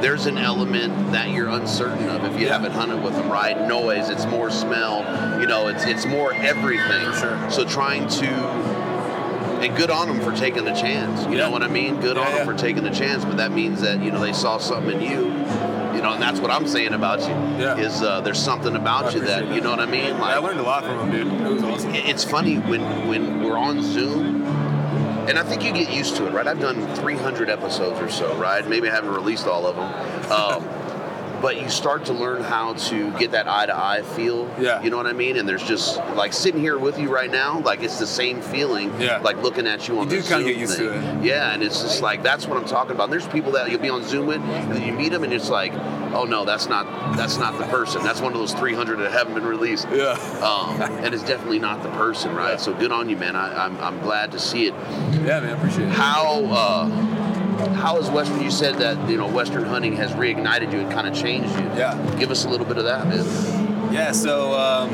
there's 0.00 0.26
an 0.26 0.38
element 0.38 1.12
that 1.12 1.30
you're 1.30 1.48
uncertain 1.48 2.08
of 2.08 2.24
if 2.24 2.38
you 2.40 2.46
Yeah. 2.46 2.52
haven't 2.54 2.72
hunted 2.72 3.02
with 3.02 3.14
them, 3.14 3.28
right? 3.30 3.58
Noise, 3.66 4.08
it's 4.10 4.26
more 4.26 4.50
smell, 4.50 5.04
you 5.40 5.46
know, 5.46 5.68
it's 5.68 5.84
it's 5.84 6.06
more 6.06 6.32
everything. 6.34 7.12
Sure. 7.20 7.38
So 7.50 7.64
trying 7.64 8.06
to 8.08 8.26
and 9.66 9.76
good 9.76 9.90
on 9.90 10.08
them 10.08 10.20
for 10.20 10.34
taking 10.36 10.64
the 10.64 10.72
chance. 10.72 11.24
You 11.24 11.32
Yeah. 11.32 11.44
know 11.44 11.50
what 11.50 11.62
I 11.62 11.68
mean? 11.68 12.00
Good 12.00 12.16
Yeah, 12.16 12.22
on 12.26 12.34
them 12.34 12.46
for 12.46 12.54
taking 12.54 12.82
the 12.84 12.90
chance, 12.90 13.24
but 13.24 13.36
that 13.38 13.52
means 13.52 13.80
that 13.82 14.02
you 14.02 14.10
know 14.10 14.20
they 14.20 14.32
saw 14.32 14.58
something 14.58 15.00
in 15.00 15.10
you. 15.10 15.32
You 15.94 16.02
know, 16.02 16.12
and 16.12 16.22
that's 16.22 16.40
what 16.40 16.50
I'm 16.50 16.66
saying 16.66 16.92
about 16.92 17.20
you. 17.20 17.34
Yeah. 17.58 17.76
Is 17.76 18.02
uh, 18.02 18.20
there's 18.20 18.38
something 18.42 18.76
about 18.76 19.14
you 19.14 19.20
that 19.20 19.38
appreciate 19.44 19.54
you 19.56 19.60
know 19.62 19.70
what 19.70 19.80
I 19.80 19.86
mean? 19.86 20.14
I 20.14 20.36
learned 20.38 20.60
a 20.60 20.62
lot 20.62 20.84
from 20.84 21.10
him, 21.10 21.30
dude. 21.30 21.40
It 21.46 21.52
was 21.54 21.62
awesome. 21.62 21.94
it's 21.94 22.24
funny 22.24 22.56
when 22.56 23.08
when 23.08 23.42
we're 23.42 23.56
on 23.58 23.82
Zoom, 23.82 24.44
and 25.28 25.38
I 25.38 25.42
think 25.42 25.64
you 25.64 25.72
get 25.72 25.90
used 25.90 26.16
to 26.16 26.26
it, 26.26 26.32
right? 26.32 26.46
I've 26.46 26.60
done 26.60 26.86
300 26.96 27.48
episodes 27.50 27.98
or 28.00 28.10
so, 28.10 28.34
right? 28.36 28.66
Maybe 28.68 28.88
I 28.88 28.94
haven't 28.94 29.14
released 29.14 29.46
all 29.46 29.66
of 29.66 29.76
them. 29.76 30.30
Um, 30.30 30.85
but 31.42 31.60
you 31.60 31.68
start 31.68 32.04
to 32.06 32.12
learn 32.12 32.42
how 32.42 32.74
to 32.74 33.10
get 33.18 33.32
that 33.32 33.46
eye 33.48 33.66
to 33.66 33.76
eye 33.76 34.02
feel. 34.02 34.50
Yeah. 34.58 34.82
You 34.82 34.90
know 34.90 34.96
what 34.96 35.06
I 35.06 35.12
mean? 35.12 35.36
And 35.36 35.48
there's 35.48 35.62
just 35.62 35.98
like 36.14 36.32
sitting 36.32 36.60
here 36.60 36.78
with 36.78 36.98
you 36.98 37.12
right 37.12 37.30
now, 37.30 37.60
like 37.60 37.82
it's 37.82 37.98
the 37.98 38.06
same 38.06 38.40
feeling. 38.40 38.92
Yeah. 39.00 39.18
Like 39.18 39.36
looking 39.42 39.66
at 39.66 39.88
you 39.88 39.98
on 39.98 40.10
You 40.10 40.16
the 40.16 40.22
do 40.22 40.28
kinda 40.28 40.44
get 40.44 40.56
used 40.56 40.76
thing. 40.78 40.88
to 40.88 41.18
it. 41.18 41.24
Yeah, 41.24 41.52
and 41.52 41.62
it's 41.62 41.82
just 41.82 42.02
like 42.02 42.22
that's 42.22 42.46
what 42.46 42.56
I'm 42.58 42.64
talking 42.66 42.92
about. 42.92 43.04
And 43.04 43.12
There's 43.12 43.28
people 43.28 43.52
that 43.52 43.70
you'll 43.70 43.80
be 43.80 43.90
on 43.90 44.02
Zoom 44.04 44.26
with, 44.26 44.40
and 44.40 44.72
then 44.72 44.82
you 44.82 44.92
meet 44.92 45.10
them, 45.12 45.24
and 45.24 45.32
it's 45.32 45.50
like, 45.50 45.72
oh 46.14 46.24
no, 46.24 46.44
that's 46.44 46.68
not 46.68 47.16
that's 47.16 47.36
not 47.38 47.58
the 47.58 47.64
person. 47.66 48.02
That's 48.02 48.20
one 48.20 48.32
of 48.32 48.38
those 48.38 48.54
300 48.54 48.96
that 48.98 49.12
haven't 49.12 49.34
been 49.34 49.44
released. 49.46 49.86
Yeah. 49.92 50.12
Um, 50.42 50.80
and 50.82 51.14
it's 51.14 51.22
definitely 51.24 51.58
not 51.58 51.82
the 51.82 51.90
person, 51.90 52.34
right? 52.34 52.52
Yeah. 52.52 52.56
So 52.56 52.72
good 52.74 52.92
on 52.92 53.08
you, 53.08 53.16
man. 53.16 53.36
I, 53.36 53.66
I'm, 53.66 53.78
I'm 53.80 54.00
glad 54.00 54.32
to 54.32 54.38
see 54.38 54.66
it. 54.66 54.74
Yeah, 55.24 55.40
man. 55.40 55.56
Appreciate 55.56 55.88
it. 55.88 55.92
How 55.92 56.44
uh, 56.46 56.88
how 57.74 57.98
is 57.98 58.10
Western? 58.10 58.42
You 58.42 58.50
said 58.50 58.76
that 58.76 59.08
you 59.08 59.16
know 59.16 59.28
Western 59.28 59.64
hunting 59.64 59.96
has 59.96 60.12
reignited 60.12 60.72
you 60.72 60.80
and 60.80 60.90
kind 60.92 61.06
of 61.06 61.14
changed 61.14 61.50
you. 61.58 61.64
Yeah. 61.76 62.16
Give 62.18 62.30
us 62.30 62.44
a 62.44 62.48
little 62.48 62.66
bit 62.66 62.78
of 62.78 62.84
that, 62.84 63.06
man. 63.06 63.92
Yeah, 63.92 64.12
so 64.12 64.52
um, 64.52 64.90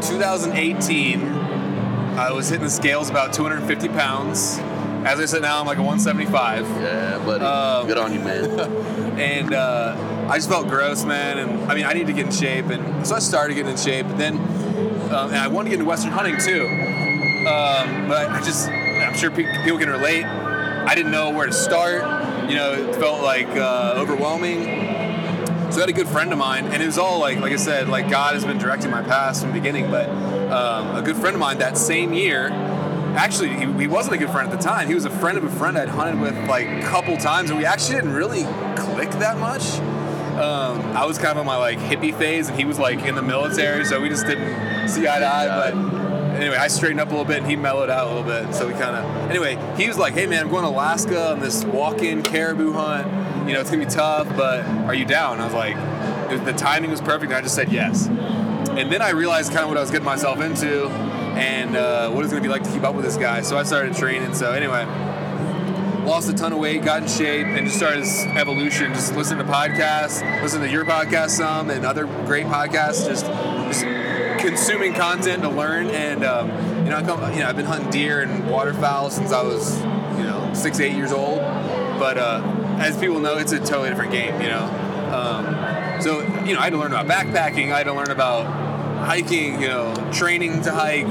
2018, 0.00 1.20
I 1.22 2.32
was 2.32 2.48
hitting 2.48 2.64
the 2.64 2.70
scales 2.70 3.10
about 3.10 3.32
250 3.32 3.88
pounds. 3.88 4.58
As 5.04 5.20
I 5.20 5.24
said, 5.26 5.42
now 5.42 5.60
I'm 5.60 5.66
like 5.66 5.78
a 5.78 5.82
175. 5.82 6.66
Yeah, 6.66 7.18
buddy. 7.24 7.44
Um, 7.44 7.86
good 7.86 7.96
on 7.96 8.12
you, 8.12 8.20
man. 8.20 8.60
and 9.18 9.54
uh, 9.54 10.26
I 10.28 10.36
just 10.36 10.48
felt 10.48 10.68
gross, 10.68 11.04
man. 11.04 11.38
And 11.38 11.70
I 11.70 11.74
mean, 11.74 11.84
I 11.84 11.92
need 11.92 12.06
to 12.08 12.12
get 12.12 12.26
in 12.26 12.32
shape, 12.32 12.66
and 12.66 13.06
so 13.06 13.14
I 13.14 13.18
started 13.20 13.54
getting 13.54 13.72
in 13.72 13.78
shape. 13.78 14.06
But 14.06 14.18
then, 14.18 14.36
um, 15.12 15.30
and 15.30 15.36
I 15.36 15.48
wanted 15.48 15.70
to 15.70 15.70
get 15.70 15.80
into 15.80 15.88
Western 15.88 16.12
hunting 16.12 16.38
too, 16.38 16.66
um, 17.46 18.08
but 18.08 18.30
I 18.30 18.40
just, 18.44 18.68
I'm 18.68 19.14
sure 19.14 19.30
pe- 19.30 19.64
people 19.64 19.78
can 19.78 19.88
relate. 19.88 20.24
I 20.86 20.94
didn't 20.94 21.12
know 21.12 21.30
where 21.30 21.46
to 21.46 21.52
start. 21.52 22.50
You 22.50 22.56
know, 22.56 22.72
it 22.72 22.96
felt 22.96 23.22
like 23.22 23.48
uh, 23.48 23.94
overwhelming. 23.96 24.64
So 25.70 25.76
I 25.76 25.80
had 25.80 25.88
a 25.88 25.92
good 25.92 26.08
friend 26.08 26.32
of 26.32 26.38
mine, 26.38 26.66
and 26.66 26.82
it 26.82 26.86
was 26.86 26.98
all 26.98 27.20
like, 27.20 27.38
like 27.38 27.52
I 27.52 27.56
said, 27.56 27.88
like 27.88 28.10
God 28.10 28.34
has 28.34 28.44
been 28.44 28.58
directing 28.58 28.90
my 28.90 29.02
path 29.02 29.40
from 29.40 29.50
the 29.50 29.54
beginning. 29.54 29.88
But 29.90 30.08
um, 30.08 30.96
a 30.96 31.02
good 31.02 31.16
friend 31.16 31.34
of 31.34 31.40
mine 31.40 31.58
that 31.58 31.78
same 31.78 32.12
year, 32.12 32.48
actually, 33.16 33.50
he, 33.50 33.72
he 33.80 33.86
wasn't 33.86 34.16
a 34.16 34.18
good 34.18 34.30
friend 34.30 34.50
at 34.50 34.58
the 34.58 34.62
time. 34.62 34.88
He 34.88 34.94
was 34.94 35.04
a 35.04 35.10
friend 35.10 35.38
of 35.38 35.44
a 35.44 35.50
friend 35.50 35.78
I'd 35.78 35.88
hunted 35.88 36.20
with 36.20 36.36
like 36.48 36.66
a 36.66 36.82
couple 36.82 37.16
times, 37.16 37.50
and 37.50 37.58
we 37.58 37.64
actually 37.64 37.96
didn't 37.96 38.14
really 38.14 38.42
click 38.74 39.10
that 39.12 39.38
much. 39.38 39.78
Um, 40.40 40.80
I 40.96 41.04
was 41.04 41.18
kind 41.18 41.32
of 41.32 41.38
on 41.38 41.46
my 41.46 41.56
like 41.56 41.78
hippie 41.78 42.16
phase, 42.16 42.48
and 42.48 42.58
he 42.58 42.64
was 42.64 42.78
like 42.78 43.04
in 43.04 43.14
the 43.14 43.22
military, 43.22 43.84
so 43.84 44.00
we 44.00 44.08
just 44.08 44.26
didn't 44.26 44.88
see 44.88 45.06
eye 45.06 45.20
to 45.20 45.26
eye. 45.26 45.70
But 45.70 45.99
anyway, 46.40 46.56
I 46.56 46.68
straightened 46.68 47.00
up 47.00 47.08
a 47.08 47.10
little 47.10 47.24
bit, 47.24 47.38
and 47.38 47.46
he 47.46 47.56
mellowed 47.56 47.90
out 47.90 48.06
a 48.06 48.14
little 48.14 48.22
bit. 48.22 48.54
So 48.54 48.66
we 48.66 48.72
kind 48.72 48.96
of 48.96 49.30
anyway. 49.30 49.58
He 49.76 49.86
was 49.88 49.98
like, 49.98 50.14
"Hey 50.14 50.26
man, 50.26 50.44
I'm 50.44 50.50
going 50.50 50.64
to 50.64 50.70
Alaska 50.70 51.32
on 51.32 51.40
this 51.40 51.64
walk-in 51.64 52.22
caribou 52.22 52.72
hunt. 52.72 53.06
You 53.48 53.54
know, 53.54 53.60
it's 53.60 53.70
gonna 53.70 53.84
be 53.84 53.90
tough, 53.90 54.28
but 54.36 54.64
are 54.64 54.94
you 54.94 55.04
down?" 55.04 55.40
I 55.40 55.44
was 55.44 55.54
like, 55.54 55.76
was- 56.30 56.40
the 56.42 56.52
timing 56.52 56.90
was 56.90 57.00
perfect, 57.00 57.32
I 57.32 57.40
just 57.40 57.54
said 57.54 57.72
yes. 57.72 58.06
And 58.06 58.90
then 58.90 59.02
I 59.02 59.10
realized 59.10 59.50
kind 59.50 59.64
of 59.64 59.68
what 59.68 59.78
I 59.78 59.80
was 59.80 59.90
getting 59.90 60.04
myself 60.04 60.40
into, 60.40 60.88
and 60.88 61.76
uh, 61.76 62.10
what 62.10 62.24
it's 62.24 62.32
gonna 62.32 62.42
be 62.42 62.48
like 62.48 62.62
to 62.64 62.70
keep 62.70 62.84
up 62.84 62.94
with 62.94 63.04
this 63.04 63.16
guy. 63.16 63.42
So 63.42 63.58
I 63.58 63.62
started 63.64 63.94
training. 63.96 64.34
So 64.34 64.52
anyway, 64.52 64.84
lost 66.04 66.28
a 66.28 66.32
ton 66.32 66.52
of 66.52 66.58
weight, 66.58 66.82
got 66.84 67.02
in 67.02 67.08
shape, 67.08 67.46
and 67.46 67.66
just 67.66 67.76
started 67.76 68.00
this 68.02 68.24
evolution. 68.26 68.92
Just 68.94 69.14
listen 69.16 69.38
to 69.38 69.44
podcasts, 69.44 70.22
listen 70.42 70.60
to 70.60 70.70
your 70.70 70.84
podcast 70.84 71.30
some, 71.30 71.70
and 71.70 71.84
other 71.84 72.06
great 72.26 72.46
podcasts. 72.46 73.06
Just, 73.06 73.26
just 73.26 73.84
consuming 74.40 74.94
content 74.94 75.42
to 75.42 75.48
learn. 75.48 75.88
And 75.90 76.24
um, 76.24 76.48
you 76.84 76.90
know, 76.90 76.96
I 76.96 77.02
come, 77.02 77.32
you 77.32 77.40
know, 77.40 77.48
I've 77.48 77.56
been 77.56 77.66
hunting 77.66 77.90
deer 77.90 78.22
and 78.22 78.48
waterfowl 78.50 79.10
since 79.10 79.32
I 79.32 79.42
was, 79.42 79.80
you 79.80 80.24
know, 80.24 80.50
six, 80.54 80.80
eight 80.80 80.96
years 80.96 81.12
old. 81.12 81.38
But 81.98 82.18
uh, 82.18 82.42
as 82.78 82.96
people 82.98 83.20
know, 83.20 83.36
it's 83.36 83.52
a 83.52 83.58
totally 83.58 83.90
different 83.90 84.12
game. 84.12 84.40
You 84.40 84.48
know, 84.48 84.64
um, 85.12 86.02
so 86.02 86.20
you 86.44 86.54
know, 86.54 86.60
I 86.60 86.64
had 86.64 86.72
to 86.72 86.78
learn 86.78 86.92
about 86.92 87.06
backpacking. 87.06 87.72
I 87.72 87.78
had 87.78 87.84
to 87.84 87.94
learn 87.94 88.10
about 88.10 88.46
hiking. 89.04 89.60
You 89.60 89.68
know, 89.68 90.10
training 90.12 90.62
to 90.62 90.72
hike. 90.72 91.06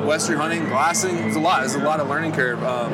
Western 0.00 0.38
hunting, 0.38 0.64
glassing, 0.64 1.14
it's 1.18 1.36
a 1.36 1.38
lot. 1.38 1.62
It's 1.62 1.74
a 1.74 1.78
lot 1.78 2.00
of 2.00 2.08
learning 2.08 2.32
curve. 2.32 2.64
Um, 2.64 2.90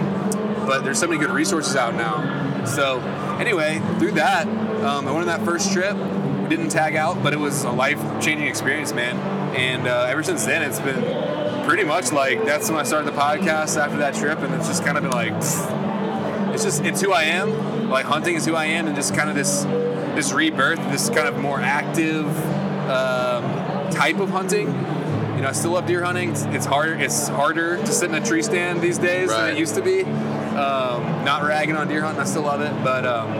but 0.67 0.85
there's 0.85 0.99
so 0.99 1.07
many 1.07 1.19
good 1.19 1.31
resources 1.31 1.76
out 1.76 1.95
now. 1.95 2.65
So 2.67 3.00
anyway, 3.38 3.81
through 3.99 4.12
that, 4.12 4.47
um, 4.47 5.07
I 5.07 5.12
went 5.12 5.21
on 5.21 5.26
that 5.26 5.45
first 5.45 5.73
trip. 5.73 5.97
Didn't 6.49 6.69
tag 6.69 6.95
out, 6.97 7.23
but 7.23 7.33
it 7.33 7.41
was 7.41 7.65
a 7.65 7.71
life-changing 7.71 8.47
experience, 8.47 8.93
man. 8.93 9.17
And 9.57 9.87
uh, 9.88 10.07
ever 10.09 10.23
since 10.23 10.45
then, 10.45 10.62
it's 10.62 10.79
been 10.79 11.65
pretty 11.67 11.83
much 11.85 12.12
like 12.12 12.45
that's 12.45 12.71
when 12.71 12.79
I 12.79 12.85
started 12.85 13.12
the 13.12 13.19
podcast 13.19 13.76
after 13.76 13.99
that 13.99 14.15
trip, 14.15 14.38
and 14.41 14.55
it's 14.55 14.69
just 14.69 14.85
kind 14.85 14.97
of 14.97 15.03
been 15.03 15.12
like, 15.12 15.33
it's 16.55 16.62
just 16.62 16.85
it's 16.85 17.00
who 17.00 17.12
I 17.12 17.25
am. 17.25 17.91
Like 17.91 18.07
hunting 18.07 18.37
is 18.37 18.45
who 18.47 18.55
I 18.55 18.67
am, 18.67 18.87
and 18.87 18.95
just 18.95 19.15
kind 19.15 19.29
of 19.29 19.35
this 19.35 19.65
this 20.15 20.33
rebirth, 20.33 20.79
this 20.91 21.09
kind 21.11 21.26
of 21.29 21.37
more 21.38 21.61
active 21.61 22.26
um, 22.88 23.91
type 23.91 24.19
of 24.21 24.31
hunting. 24.31 24.69
You 25.37 25.43
know, 25.43 25.49
I 25.49 25.53
still 25.53 25.73
love 25.73 25.87
deer 25.87 26.03
hunting. 26.05 26.31
It's- 26.31 26.47
It's 26.55 26.65
harder. 26.67 26.95
It's 26.95 27.29
harder 27.29 27.76
to 27.76 27.87
sit 27.88 28.09
in 28.09 28.15
a 28.15 28.25
tree 28.25 28.43
stand 28.43 28.81
these 28.81 28.99
days 28.99 29.29
than 29.31 29.57
it 29.57 29.59
used 29.59 29.75
to 29.75 29.83
be. 29.83 30.03
Um, 30.05 31.25
not 31.25 31.43
ragging 31.43 31.76
on 31.76 31.88
deer 31.88 32.00
hunting, 32.03 32.23
I 32.23 32.25
still 32.25 32.43
love 32.43 32.62
it, 32.62 32.73
but 32.83 33.05
um, 33.05 33.33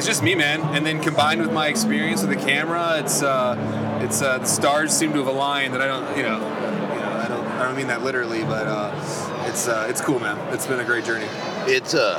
it's 0.00 0.06
just 0.06 0.22
me, 0.22 0.34
man. 0.34 0.62
And 0.74 0.86
then 0.86 1.02
combined 1.02 1.42
with 1.42 1.52
my 1.52 1.68
experience 1.68 2.22
with 2.22 2.30
the 2.30 2.42
camera, 2.42 3.00
it's 3.00 3.22
uh, 3.22 4.00
it's 4.02 4.22
uh, 4.22 4.38
the 4.38 4.46
stars 4.46 4.92
seem 4.96 5.12
to 5.12 5.18
have 5.18 5.26
aligned. 5.26 5.74
That 5.74 5.82
I 5.82 5.86
don't, 5.86 6.16
you 6.16 6.22
know, 6.22 6.38
you 6.38 7.00
know, 7.00 7.18
I 7.18 7.26
don't, 7.28 7.46
I 7.46 7.64
don't 7.66 7.76
mean 7.76 7.88
that 7.88 8.02
literally, 8.02 8.42
but 8.42 8.66
uh, 8.66 9.44
it's 9.46 9.68
uh, 9.68 9.88
it's 9.90 10.00
cool, 10.00 10.18
man. 10.18 10.38
It's 10.54 10.66
been 10.66 10.80
a 10.80 10.86
great 10.86 11.04
journey. 11.04 11.26
It's 11.66 11.92
uh 11.92 12.18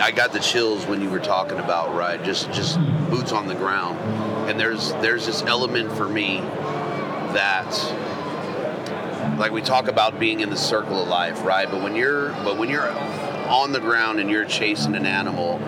I 0.00 0.12
got 0.12 0.32
the 0.32 0.38
chills 0.38 0.86
when 0.86 1.02
you 1.02 1.10
were 1.10 1.18
talking 1.18 1.58
about 1.58 1.96
right, 1.96 2.22
just 2.22 2.52
just 2.52 2.78
boots 3.10 3.32
on 3.32 3.48
the 3.48 3.56
ground. 3.56 3.98
And 4.48 4.60
there's 4.60 4.92
there's 4.94 5.26
this 5.26 5.42
element 5.42 5.90
for 5.90 6.08
me 6.08 6.42
that 7.34 7.72
like 9.36 9.50
we 9.50 9.62
talk 9.62 9.88
about 9.88 10.20
being 10.20 10.38
in 10.38 10.50
the 10.50 10.56
circle 10.56 11.02
of 11.02 11.08
life, 11.08 11.44
right? 11.44 11.68
But 11.68 11.82
when 11.82 11.96
you're 11.96 12.30
but 12.44 12.56
when 12.56 12.68
you're 12.68 12.88
on 12.88 13.72
the 13.72 13.80
ground 13.80 14.20
and 14.20 14.30
you're 14.30 14.44
chasing 14.44 14.94
an 14.94 15.06
animal, 15.06 15.60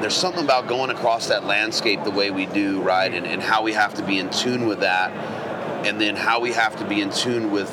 there's 0.00 0.14
something 0.16 0.44
about 0.44 0.68
going 0.68 0.90
across 0.90 1.28
that 1.28 1.44
landscape 1.44 2.04
the 2.04 2.10
way 2.10 2.30
we 2.30 2.46
do, 2.46 2.80
right? 2.80 3.12
And, 3.12 3.26
and 3.26 3.42
how 3.42 3.62
we 3.62 3.72
have 3.72 3.94
to 3.94 4.02
be 4.04 4.18
in 4.18 4.30
tune 4.30 4.66
with 4.66 4.80
that, 4.80 5.10
and 5.86 6.00
then 6.00 6.16
how 6.16 6.40
we 6.40 6.52
have 6.52 6.76
to 6.78 6.84
be 6.86 7.00
in 7.00 7.10
tune 7.10 7.50
with 7.50 7.70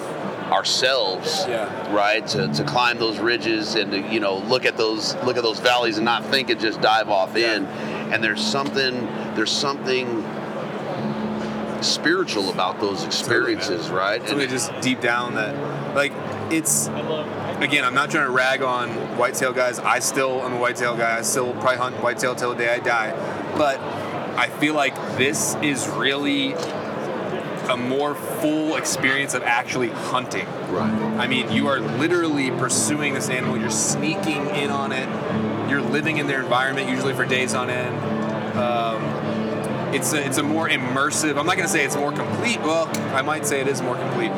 ourselves, 0.51 1.45
Yeah. 1.47 1.93
right? 1.93 2.25
To, 2.27 2.47
to 2.53 2.63
climb 2.63 2.97
those 2.99 3.19
ridges 3.19 3.75
and 3.75 3.91
to 3.91 3.99
you 4.13 4.19
know 4.19 4.37
look 4.37 4.65
at 4.65 4.77
those 4.77 5.15
look 5.23 5.37
at 5.37 5.43
those 5.43 5.59
valleys 5.59 5.97
and 5.97 6.05
not 6.05 6.23
think 6.25 6.49
and 6.49 6.59
just 6.59 6.81
dive 6.81 7.09
off 7.09 7.35
in. 7.35 7.65
And 7.65 8.23
there's 8.23 8.45
something 8.45 9.05
there's 9.35 9.51
something 9.51 10.23
spiritual 11.85 12.49
about 12.49 12.79
those 12.79 13.03
experiences, 13.03 13.89
right? 13.89 14.21
It's 14.21 14.31
really 14.31 14.47
just 14.47 14.71
deep 14.81 15.01
down 15.01 15.35
that, 15.35 15.95
like, 15.95 16.11
it's 16.51 16.87
again. 16.87 17.83
I'm 17.83 17.95
not 17.95 18.11
trying 18.11 18.25
to 18.25 18.31
rag 18.31 18.61
on 18.61 18.89
whitetail 19.17 19.53
guys. 19.53 19.79
I 19.79 19.99
still 19.99 20.41
am 20.43 20.53
a 20.53 20.59
whitetail 20.59 20.95
guy. 20.95 21.17
I 21.17 21.21
still 21.21 21.53
probably 21.53 21.77
hunt 21.77 21.95
whitetail 22.03 22.35
till 22.35 22.51
the 22.51 22.57
day 22.57 22.69
I 22.69 22.79
die. 22.79 23.11
But 23.57 23.79
I 24.37 24.49
feel 24.49 24.73
like 24.75 24.95
this 25.17 25.55
is 25.61 25.87
really 25.87 26.53
a 27.69 27.77
more 27.77 28.13
full 28.13 28.75
experience 28.75 29.33
of 29.33 29.41
actually 29.43 29.89
hunting. 29.89 30.45
right. 30.69 30.91
I 31.19 31.27
mean, 31.27 31.51
you 31.51 31.67
are 31.67 31.79
literally 31.79 32.51
pursuing 32.51 33.13
this 33.13 33.29
animal. 33.29 33.57
You're 33.57 33.71
sneaking 33.71 34.47
in 34.47 34.69
on 34.69 34.91
it. 34.91 35.09
You're 35.69 35.81
living 35.81 36.17
in 36.17 36.27
their 36.27 36.41
environment, 36.43 36.89
usually 36.89 37.13
for 37.13 37.25
days 37.25 37.55
on 37.55 37.69
end. 37.71 37.95
Um, 38.55 39.01
it's 39.93 40.13
a, 40.13 40.25
it's 40.25 40.37
a 40.37 40.43
more 40.43 40.69
immersive. 40.69 41.37
I'm 41.37 41.45
not 41.45 41.55
going 41.55 41.67
to 41.67 41.71
say 41.71 41.85
it's 41.85 41.95
more 41.95 42.11
complete. 42.11 42.59
Well, 42.61 42.87
I 43.15 43.21
might 43.21 43.45
say 43.45 43.61
it 43.61 43.67
is 43.67 43.81
more 43.81 43.95
complete. 43.95 44.31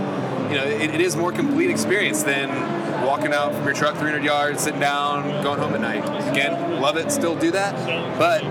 You 0.50 0.56
know, 0.56 0.66
it, 0.66 0.96
it 0.96 1.01
is 1.01 1.16
more 1.16 1.32
complete 1.32 1.70
experience 1.70 2.24
than 2.24 2.50
walking 3.06 3.34
out 3.34 3.54
from 3.54 3.63
your 3.66 3.74
truck 3.74 3.96
300 3.96 4.24
yards, 4.24 4.63
sitting 4.63 4.80
down, 4.80 5.44
going 5.44 5.60
home 5.60 5.74
at 5.74 5.82
night. 5.82 6.04
Again, 6.30 6.82
love 6.82 6.98
it. 6.98 7.12
Still 7.12 7.36
do 7.36 7.51
that, 7.51 7.75
but 8.18 8.44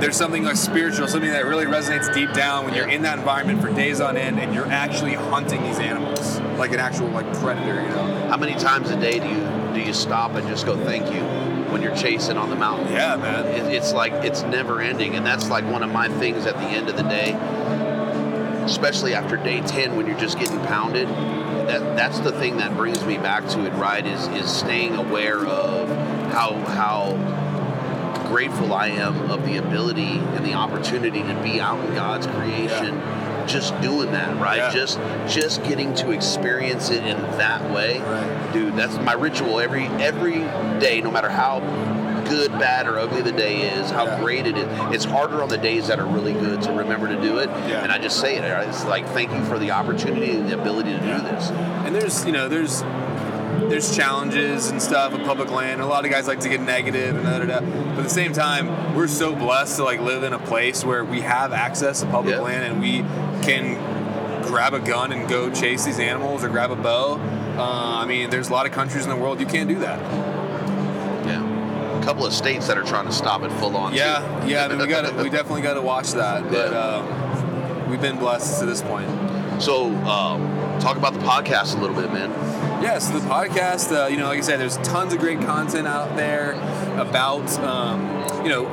there's 0.00 0.16
something 0.16 0.42
like 0.42 0.56
spiritual, 0.56 1.06
something 1.06 1.30
that 1.30 1.46
really 1.46 1.64
resonates 1.64 2.12
deep 2.12 2.32
down 2.32 2.64
when 2.64 2.74
you're 2.74 2.88
in 2.88 3.02
that 3.02 3.18
environment 3.18 3.60
for 3.60 3.72
days 3.72 4.00
on 4.00 4.16
end 4.16 4.40
and 4.40 4.52
you're 4.52 4.66
actually 4.66 5.14
hunting 5.14 5.62
these 5.62 5.78
animals 5.78 6.40
like 6.58 6.72
an 6.72 6.80
actual 6.80 7.08
like 7.08 7.32
predator. 7.38 7.80
You 7.80 7.88
know. 7.88 8.28
How 8.28 8.36
many 8.36 8.54
times 8.54 8.90
a 8.90 9.00
day 9.00 9.20
do 9.20 9.28
you 9.28 9.72
do 9.74 9.80
you 9.80 9.92
stop 9.92 10.32
and 10.32 10.46
just 10.48 10.66
go 10.66 10.76
thank 10.84 11.06
you 11.14 11.41
when 11.72 11.82
you're 11.82 11.96
chasing 11.96 12.36
on 12.36 12.50
the 12.50 12.56
mountain? 12.56 12.92
Yeah, 12.92 13.16
man. 13.16 13.46
It, 13.46 13.74
it's 13.74 13.92
like 13.92 14.12
it's 14.24 14.42
never 14.42 14.80
ending, 14.80 15.16
and 15.16 15.26
that's 15.26 15.48
like 15.48 15.64
one 15.64 15.82
of 15.82 15.90
my 15.90 16.08
things 16.08 16.46
at 16.46 16.54
the 16.54 16.66
end 16.66 16.88
of 16.88 16.96
the 16.96 17.02
day, 17.02 17.32
especially 18.64 19.14
after 19.14 19.36
day 19.36 19.60
ten 19.62 19.96
when 19.96 20.06
you're 20.06 20.18
just 20.18 20.38
getting 20.38 20.60
pounded. 20.60 21.08
That 21.08 21.96
that's 21.96 22.20
the 22.20 22.32
thing 22.32 22.58
that 22.58 22.76
brings 22.76 23.04
me 23.04 23.16
back 23.16 23.48
to 23.48 23.64
it. 23.66 23.72
Right? 23.72 24.06
Is 24.06 24.28
is 24.28 24.50
staying 24.50 24.94
aware 24.94 25.44
of 25.46 25.88
how 26.32 26.54
how 26.66 27.42
grateful 28.28 28.72
I 28.72 28.88
am 28.88 29.30
of 29.30 29.44
the 29.44 29.58
ability 29.58 30.18
and 30.18 30.44
the 30.44 30.54
opportunity 30.54 31.22
to 31.22 31.42
be 31.42 31.60
out 31.60 31.84
in 31.84 31.94
God's 31.94 32.26
creation. 32.26 33.00
Just 33.46 33.78
doing 33.80 34.12
that, 34.12 34.38
right? 34.40 34.58
Yeah. 34.58 34.70
Just 34.70 34.98
just 35.28 35.62
getting 35.64 35.94
to 35.96 36.10
experience 36.12 36.90
it 36.90 37.04
in 37.04 37.20
that 37.38 37.62
way, 37.70 38.00
Right. 38.00 38.52
dude. 38.52 38.76
That's 38.76 38.96
my 38.98 39.12
ritual 39.14 39.60
every 39.60 39.86
every 40.00 40.40
day, 40.80 41.00
no 41.02 41.10
matter 41.10 41.28
how 41.30 41.60
good, 42.28 42.52
bad, 42.52 42.86
or 42.86 42.98
ugly 42.98 43.20
the 43.20 43.32
day 43.32 43.62
is, 43.62 43.90
how 43.90 44.04
Yeah. 44.06 44.20
great 44.20 44.46
it 44.46 44.56
is. 44.56 44.66
It's 44.92 45.04
harder 45.04 45.42
on 45.42 45.48
the 45.48 45.58
days 45.58 45.88
that 45.88 45.98
are 45.98 46.06
really 46.06 46.32
good 46.32 46.62
to 46.62 46.72
remember 46.72 47.08
to 47.08 47.16
do 47.20 47.38
it. 47.38 47.50
Yeah. 47.68 47.82
And 47.82 47.90
I 47.92 47.98
just 47.98 48.20
say 48.20 48.36
it. 48.36 48.44
It's 48.44 48.84
like 48.86 49.06
thank 49.08 49.32
you 49.32 49.42
for 49.44 49.58
the 49.58 49.72
opportunity 49.72 50.30
and 50.32 50.48
the 50.48 50.58
ability 50.58 50.92
to 50.92 51.00
do 51.00 51.18
this. 51.20 51.50
And 51.84 51.94
there's, 51.94 52.24
you 52.24 52.32
know, 52.32 52.48
there's 52.48 52.82
there's 53.68 53.94
challenges 53.96 54.70
and 54.70 54.80
stuff 54.82 55.12
with 55.12 55.24
public 55.24 55.50
land. 55.50 55.80
A 55.80 55.86
lot 55.86 56.04
of 56.04 56.10
guys 56.10 56.26
like 56.26 56.40
to 56.40 56.48
get 56.48 56.60
negative 56.60 57.16
and 57.16 57.24
da 57.24 57.38
da 57.38 57.44
da. 57.46 57.60
But 57.60 57.98
at 57.98 58.04
the 58.04 58.08
same 58.10 58.32
time, 58.32 58.94
we're 58.94 59.06
so 59.08 59.34
blessed 59.34 59.76
to 59.76 59.84
like 59.84 60.00
live 60.00 60.22
in 60.24 60.32
a 60.32 60.38
place 60.38 60.84
where 60.84 61.04
we 61.04 61.20
have 61.22 61.52
access 61.52 62.00
to 62.00 62.06
public 62.06 62.34
Yeah. 62.36 62.40
land 62.42 62.64
and 62.72 62.80
we 62.80 62.98
can 63.44 63.76
grab 64.44 64.74
a 64.74 64.80
gun 64.80 65.12
and 65.12 65.28
go 65.28 65.50
chase 65.50 65.84
these 65.84 65.98
animals 65.98 66.44
or 66.44 66.48
grab 66.48 66.70
a 66.70 66.76
bow. 66.76 67.18
Uh, 67.56 67.98
I 68.02 68.06
mean, 68.06 68.30
there's 68.30 68.48
a 68.48 68.52
lot 68.52 68.66
of 68.66 68.72
countries 68.72 69.04
in 69.04 69.10
the 69.10 69.16
world 69.16 69.40
you 69.40 69.46
can't 69.46 69.68
do 69.68 69.78
that. 69.80 69.98
Yeah. 71.26 71.98
A 71.98 72.04
couple 72.04 72.26
of 72.26 72.32
states 72.32 72.66
that 72.66 72.76
are 72.76 72.82
trying 72.82 73.06
to 73.06 73.12
stop 73.12 73.42
it 73.42 73.52
full 73.52 73.76
on. 73.76 73.94
Yeah, 73.94 74.40
too. 74.42 74.48
yeah. 74.50 74.64
I 74.64 74.68
mean, 74.68 74.78
we 74.78 74.86
got 74.86 75.14
we 75.16 75.30
definitely 75.30 75.62
got 75.62 75.74
to 75.74 75.82
watch 75.82 76.12
that. 76.12 76.50
But 76.50 76.72
Yeah. 76.72 76.78
um, 76.78 77.90
we've 77.90 78.00
been 78.00 78.18
blessed 78.18 78.58
to 78.60 78.66
this 78.66 78.82
point. 78.82 79.08
So, 79.62 79.86
um, 80.06 80.80
talk 80.80 80.96
about 80.96 81.12
the 81.14 81.20
podcast 81.20 81.76
a 81.76 81.80
little 81.80 81.94
bit, 81.94 82.12
man. 82.12 82.30
Yeah, 82.82 82.98
so 82.98 83.16
the 83.16 83.24
podcast, 83.28 83.96
uh, 83.96 84.08
you 84.08 84.16
know, 84.16 84.26
like 84.26 84.38
I 84.38 84.40
said, 84.40 84.58
there's 84.58 84.76
tons 84.78 85.12
of 85.12 85.20
great 85.20 85.40
content 85.42 85.86
out 85.86 86.16
there 86.16 86.54
about, 87.00 87.48
um, 87.60 88.02
you 88.44 88.50
know, 88.50 88.64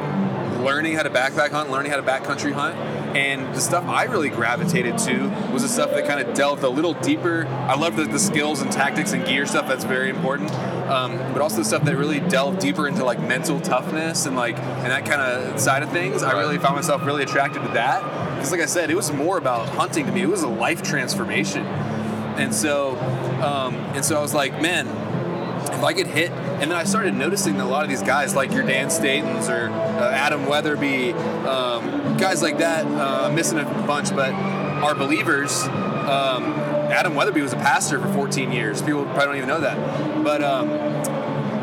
learning 0.66 0.96
how 0.96 1.04
to 1.04 1.12
backpack 1.12 1.52
hunt, 1.52 1.70
learning 1.70 1.92
how 1.92 1.98
to 1.98 2.04
backcountry 2.04 2.52
hunt. 2.52 2.76
And 3.16 3.54
the 3.54 3.62
stuff 3.62 3.86
I 3.86 4.06
really 4.06 4.30
gravitated 4.30 4.98
to 4.98 5.30
was 5.54 5.62
the 5.62 5.70
stuff 5.70 5.92
that 5.92 6.08
kind 6.08 6.28
of 6.28 6.34
delved 6.34 6.64
a 6.64 6.70
little 6.70 6.96
deeper. 6.96 7.46
I 7.46 7.76
love 7.76 7.98
the, 7.98 8.06
the 8.06 8.18
skills 8.18 8.64
and 8.64 8.72
tactics 8.72 9.14
and 9.14 9.24
gear 9.28 9.46
stuff, 9.46 9.68
that's 9.68 9.84
very 9.84 10.10
important. 10.10 10.52
Um, 10.90 11.16
but 11.32 11.44
also 11.44 11.58
the 11.58 11.66
stuff 11.66 11.84
that 11.84 11.96
really 11.96 12.20
delved 12.20 12.60
deeper 12.60 12.88
into 12.88 13.06
like 13.06 13.20
mental 13.20 13.62
toughness 13.62 14.26
and 14.26 14.36
like, 14.36 14.58
and 14.58 14.88
that 14.88 15.06
kind 15.06 15.22
of 15.22 15.60
side 15.60 15.84
of 15.84 15.92
things. 15.92 16.24
I 16.24 16.32
really 16.32 16.58
found 16.58 16.76
myself 16.76 17.06
really 17.06 17.22
attracted 17.22 17.62
to 17.62 17.70
that. 17.74 18.02
Because, 18.34 18.52
like 18.52 18.62
I 18.62 18.66
said, 18.66 18.90
it 18.90 18.96
was 18.96 19.14
more 19.14 19.38
about 19.38 19.70
hunting 19.70 20.08
to 20.08 20.12
me, 20.12 20.24
it 20.24 20.30
was 20.30 20.42
a 20.42 20.48
life 20.48 20.82
transformation 20.82 21.64
and 22.40 22.56
so 22.56 22.96
um, 23.42 23.76
and 23.96 24.04
so 24.04 24.18
I 24.18 24.22
was 24.22 24.34
like, 24.34 24.62
man, 24.62 24.88
if 25.74 25.84
I 25.84 25.94
could 25.94 26.08
hit, 26.08 26.32
and 26.32 26.70
then 26.70 26.74
I 26.74 26.84
started 26.84 27.14
noticing 27.14 27.58
that 27.58 27.66
a 27.66 27.70
lot 27.70 27.84
of 27.84 27.90
these 27.90 28.04
guys, 28.04 28.36
like 28.36 28.52
your 28.52 28.64
Dan 28.64 28.88
Statons 28.88 29.50
or 29.50 29.70
uh, 29.70 30.12
Adam 30.12 30.46
Weatherby, 30.46 31.14
um, 31.14 32.18
guys 32.18 32.42
like 32.42 32.58
that, 32.58 32.86
uh, 32.86 33.28
I'm 33.28 33.36
missing 33.36 33.60
a 33.60 33.64
bunch, 33.64 34.10
but 34.10 34.34
are 34.34 34.96
believers. 34.96 35.64
Um, 35.64 36.54
Adam 36.92 37.16
Weatherby 37.16 37.42
was 37.42 37.54
a 37.54 37.58
pastor 37.58 38.00
for 38.00 38.12
14 38.12 38.52
years. 38.52 38.82
People 38.82 39.06
probably 39.06 39.26
don't 39.26 39.36
even 39.38 39.50
know 39.50 39.62
that, 39.62 40.24
but. 40.24 40.44
Um, 40.44 40.70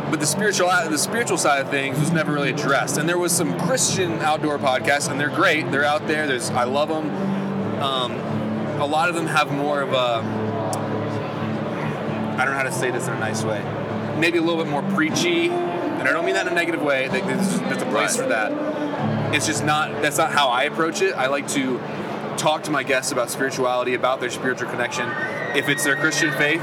but 0.08 0.20
the 0.20 0.26
spiritual 0.26 0.68
the 0.68 0.96
spiritual 0.96 1.36
side 1.36 1.60
of 1.60 1.68
things 1.68 1.98
was 1.98 2.12
never 2.12 2.32
really 2.32 2.50
addressed. 2.50 2.96
And 2.96 3.08
there 3.08 3.18
was 3.18 3.32
some 3.32 3.58
Christian 3.58 4.12
outdoor 4.20 4.56
podcasts, 4.56 5.10
and 5.10 5.18
they're 5.18 5.28
great. 5.28 5.72
They're 5.72 5.84
out 5.84 6.06
there. 6.06 6.28
There's 6.28 6.48
I 6.50 6.62
love 6.62 6.88
them. 6.88 7.10
Um, 7.82 8.12
a 8.80 8.86
lot 8.86 9.08
of 9.08 9.16
them 9.16 9.26
have 9.26 9.50
more 9.50 9.82
of 9.82 9.92
a 9.92 10.45
I 12.36 12.44
don't 12.44 12.52
know 12.52 12.58
how 12.58 12.62
to 12.64 12.72
say 12.72 12.90
this 12.90 13.06
in 13.08 13.14
a 13.14 13.18
nice 13.20 13.42
way. 13.44 13.62
Maybe 14.18 14.38
a 14.38 14.42
little 14.42 14.62
bit 14.62 14.70
more 14.70 14.82
preachy, 14.94 15.48
and 15.50 16.02
I 16.08 16.12
don't 16.12 16.24
mean 16.24 16.34
that 16.34 16.46
in 16.46 16.52
a 16.52 16.54
negative 16.54 16.82
way. 16.82 17.08
There's, 17.08 17.58
there's 17.60 17.82
a 17.82 17.86
place 17.86 18.16
Right. 18.18 18.22
for 18.24 18.28
that. 18.28 19.34
It's 19.34 19.46
just 19.46 19.64
not. 19.64 19.90
That's 20.02 20.18
not 20.18 20.32
how 20.32 20.48
I 20.48 20.64
approach 20.64 21.02
it. 21.02 21.14
I 21.14 21.26
like 21.26 21.48
to 21.48 21.78
talk 22.36 22.62
to 22.64 22.70
my 22.70 22.82
guests 22.82 23.12
about 23.12 23.30
spirituality, 23.30 23.94
about 23.94 24.20
their 24.20 24.30
spiritual 24.30 24.68
connection. 24.70 25.08
If 25.56 25.68
it's 25.68 25.84
their 25.84 25.96
Christian 25.96 26.32
faith, 26.32 26.60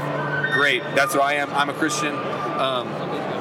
great. 0.52 0.82
That's 0.94 1.14
what 1.14 1.24
I 1.24 1.34
am. 1.34 1.50
I'm 1.52 1.68
a 1.68 1.74
Christian. 1.74 2.14
Um, 2.14 2.88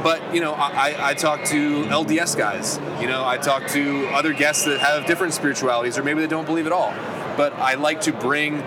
but 0.04 0.34
you 0.34 0.42
know, 0.42 0.54
I, 0.54 0.90
I- 0.92 1.10
I 1.10 1.14
talk 1.14 1.44
to 1.46 1.84
LDS 1.86 2.36
guys. 2.38 2.80
You 3.00 3.08
know, 3.08 3.26
I 3.26 3.38
talk 3.38 3.68
to 3.70 4.08
other 4.08 4.34
guests 4.34 4.66
that 4.66 4.80
have 4.80 5.06
different 5.06 5.34
spiritualities, 5.34 5.98
or 5.98 6.04
maybe 6.04 6.22
they 6.22 6.28
don't 6.28 6.46
believe 6.46 6.66
at 6.66 6.74
all. 6.74 6.94
But 7.38 7.54
I 7.54 7.76
like 7.76 8.02
to 8.02 8.12
bring, 8.14 8.58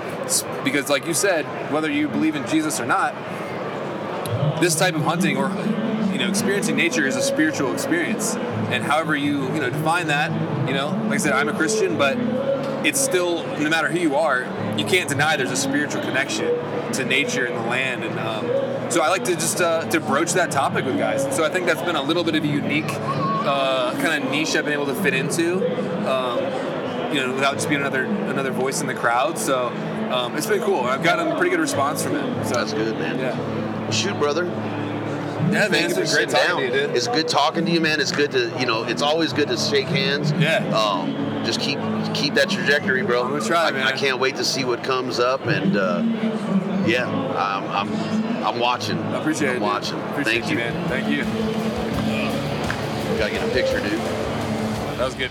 because 0.64 0.88
like 0.88 1.06
you 1.06 1.14
said, 1.14 1.44
whether 1.72 1.90
you 1.90 2.08
believe 2.08 2.34
in 2.34 2.46
Jesus 2.48 2.80
or 2.80 2.86
not, 2.86 3.14
this 4.60 4.74
type 4.74 4.94
of 4.94 5.02
hunting 5.02 5.36
or 5.36 5.48
you 6.12 6.18
know 6.18 6.28
experiencing 6.28 6.76
nature 6.76 7.06
is 7.06 7.16
a 7.16 7.22
spiritual 7.22 7.72
experience 7.72 8.34
and 8.36 8.82
however 8.82 9.14
you 9.14 9.42
you 9.52 9.60
know 9.60 9.70
define 9.70 10.06
that 10.06 10.30
you 10.68 10.74
know 10.74 10.88
like 11.04 11.12
i 11.12 11.16
said 11.16 11.32
i'm 11.32 11.48
a 11.48 11.54
christian 11.54 11.98
but 11.98 12.16
it's 12.86 13.00
still 13.00 13.46
no 13.58 13.68
matter 13.68 13.88
who 13.88 13.98
you 13.98 14.16
are 14.16 14.44
you 14.78 14.84
can't 14.84 15.08
deny 15.08 15.36
there's 15.36 15.50
a 15.50 15.56
spiritual 15.56 16.02
connection 16.02 16.48
to 16.92 17.04
nature 17.04 17.46
and 17.46 17.56
the 17.56 17.68
land, 17.68 18.04
and 18.04 18.18
um, 18.18 18.90
so 18.90 19.02
I 19.02 19.08
like 19.08 19.24
to 19.24 19.34
just 19.34 19.60
uh, 19.60 19.88
to 19.90 20.00
broach 20.00 20.32
that 20.34 20.50
topic 20.50 20.84
with 20.84 20.98
guys. 20.98 21.24
And 21.24 21.32
so 21.32 21.44
I 21.44 21.48
think 21.48 21.66
that's 21.66 21.82
been 21.82 21.96
a 21.96 22.02
little 22.02 22.24
bit 22.24 22.34
of 22.34 22.44
a 22.44 22.46
unique 22.46 22.90
uh, 22.90 23.92
kind 24.00 24.22
of 24.22 24.30
niche 24.30 24.54
I've 24.54 24.64
been 24.64 24.74
able 24.74 24.86
to 24.86 24.94
fit 24.94 25.14
into, 25.14 25.56
um, 26.08 26.38
you 27.14 27.20
know, 27.20 27.32
without 27.34 27.54
just 27.54 27.68
being 27.68 27.80
another 27.80 28.04
another 28.04 28.50
voice 28.50 28.80
in 28.80 28.86
the 28.86 28.94
crowd. 28.94 29.38
So 29.38 29.68
um, 30.10 30.36
it's 30.36 30.46
been 30.46 30.62
cool. 30.62 30.80
I've 30.80 31.02
gotten 31.02 31.28
a 31.28 31.36
pretty 31.36 31.50
good 31.50 31.60
response 31.60 32.02
from 32.02 32.16
it. 32.16 32.44
So 32.46 32.54
That's 32.54 32.72
good, 32.72 32.98
man. 32.98 33.18
Yeah, 33.18 33.65
Shoot, 33.92 34.18
brother. 34.18 34.44
yeah, 34.44 34.50
man, 34.50 35.70
Thank 35.70 35.84
it's 35.84 35.90
you 35.90 35.96
been 36.02 36.06
for 36.06 36.14
great 36.16 36.28
talking 36.28 36.48
down. 36.48 36.58
to 36.58 36.64
you, 36.66 36.72
dude. 36.88 36.96
It's 36.96 37.06
good 37.08 37.28
talking 37.28 37.64
to 37.66 37.70
you, 37.70 37.80
man. 37.80 38.00
It's 38.00 38.12
good 38.12 38.32
to, 38.32 38.52
you 38.58 38.66
know, 38.66 38.84
it's 38.84 39.02
always 39.02 39.32
good 39.32 39.48
to 39.48 39.56
shake 39.56 39.86
hands. 39.86 40.32
Yeah. 40.32 40.64
Um, 40.76 41.14
just 41.44 41.60
keep 41.60 41.78
keep 42.14 42.34
that 42.34 42.50
trajectory, 42.50 43.02
bro. 43.02 43.22
I'm 43.24 43.30
gonna 43.30 43.44
try, 43.44 43.68
I, 43.68 43.70
man. 43.70 43.86
I 43.86 43.92
can't 43.92 44.18
wait 44.18 44.34
to 44.36 44.44
see 44.44 44.64
what 44.64 44.82
comes 44.82 45.20
up, 45.20 45.46
and 45.46 45.76
uh, 45.76 46.02
yeah, 46.86 47.06
I'm, 47.36 47.88
I'm 47.88 48.44
I'm 48.44 48.58
watching. 48.58 48.98
I 48.98 49.20
appreciate 49.20 49.50
I'm 49.50 49.56
it. 49.56 49.60
watching. 49.62 49.98
Appreciate 50.10 50.40
Thank 50.44 50.50
you. 50.50 50.56
man. 50.56 50.88
Thank 50.88 51.08
you. 51.08 51.22
Gotta 53.18 53.32
get 53.32 53.48
a 53.48 53.52
picture, 53.52 53.78
dude. 53.80 53.98
That 54.98 55.04
was 55.04 55.14
good. 55.14 55.30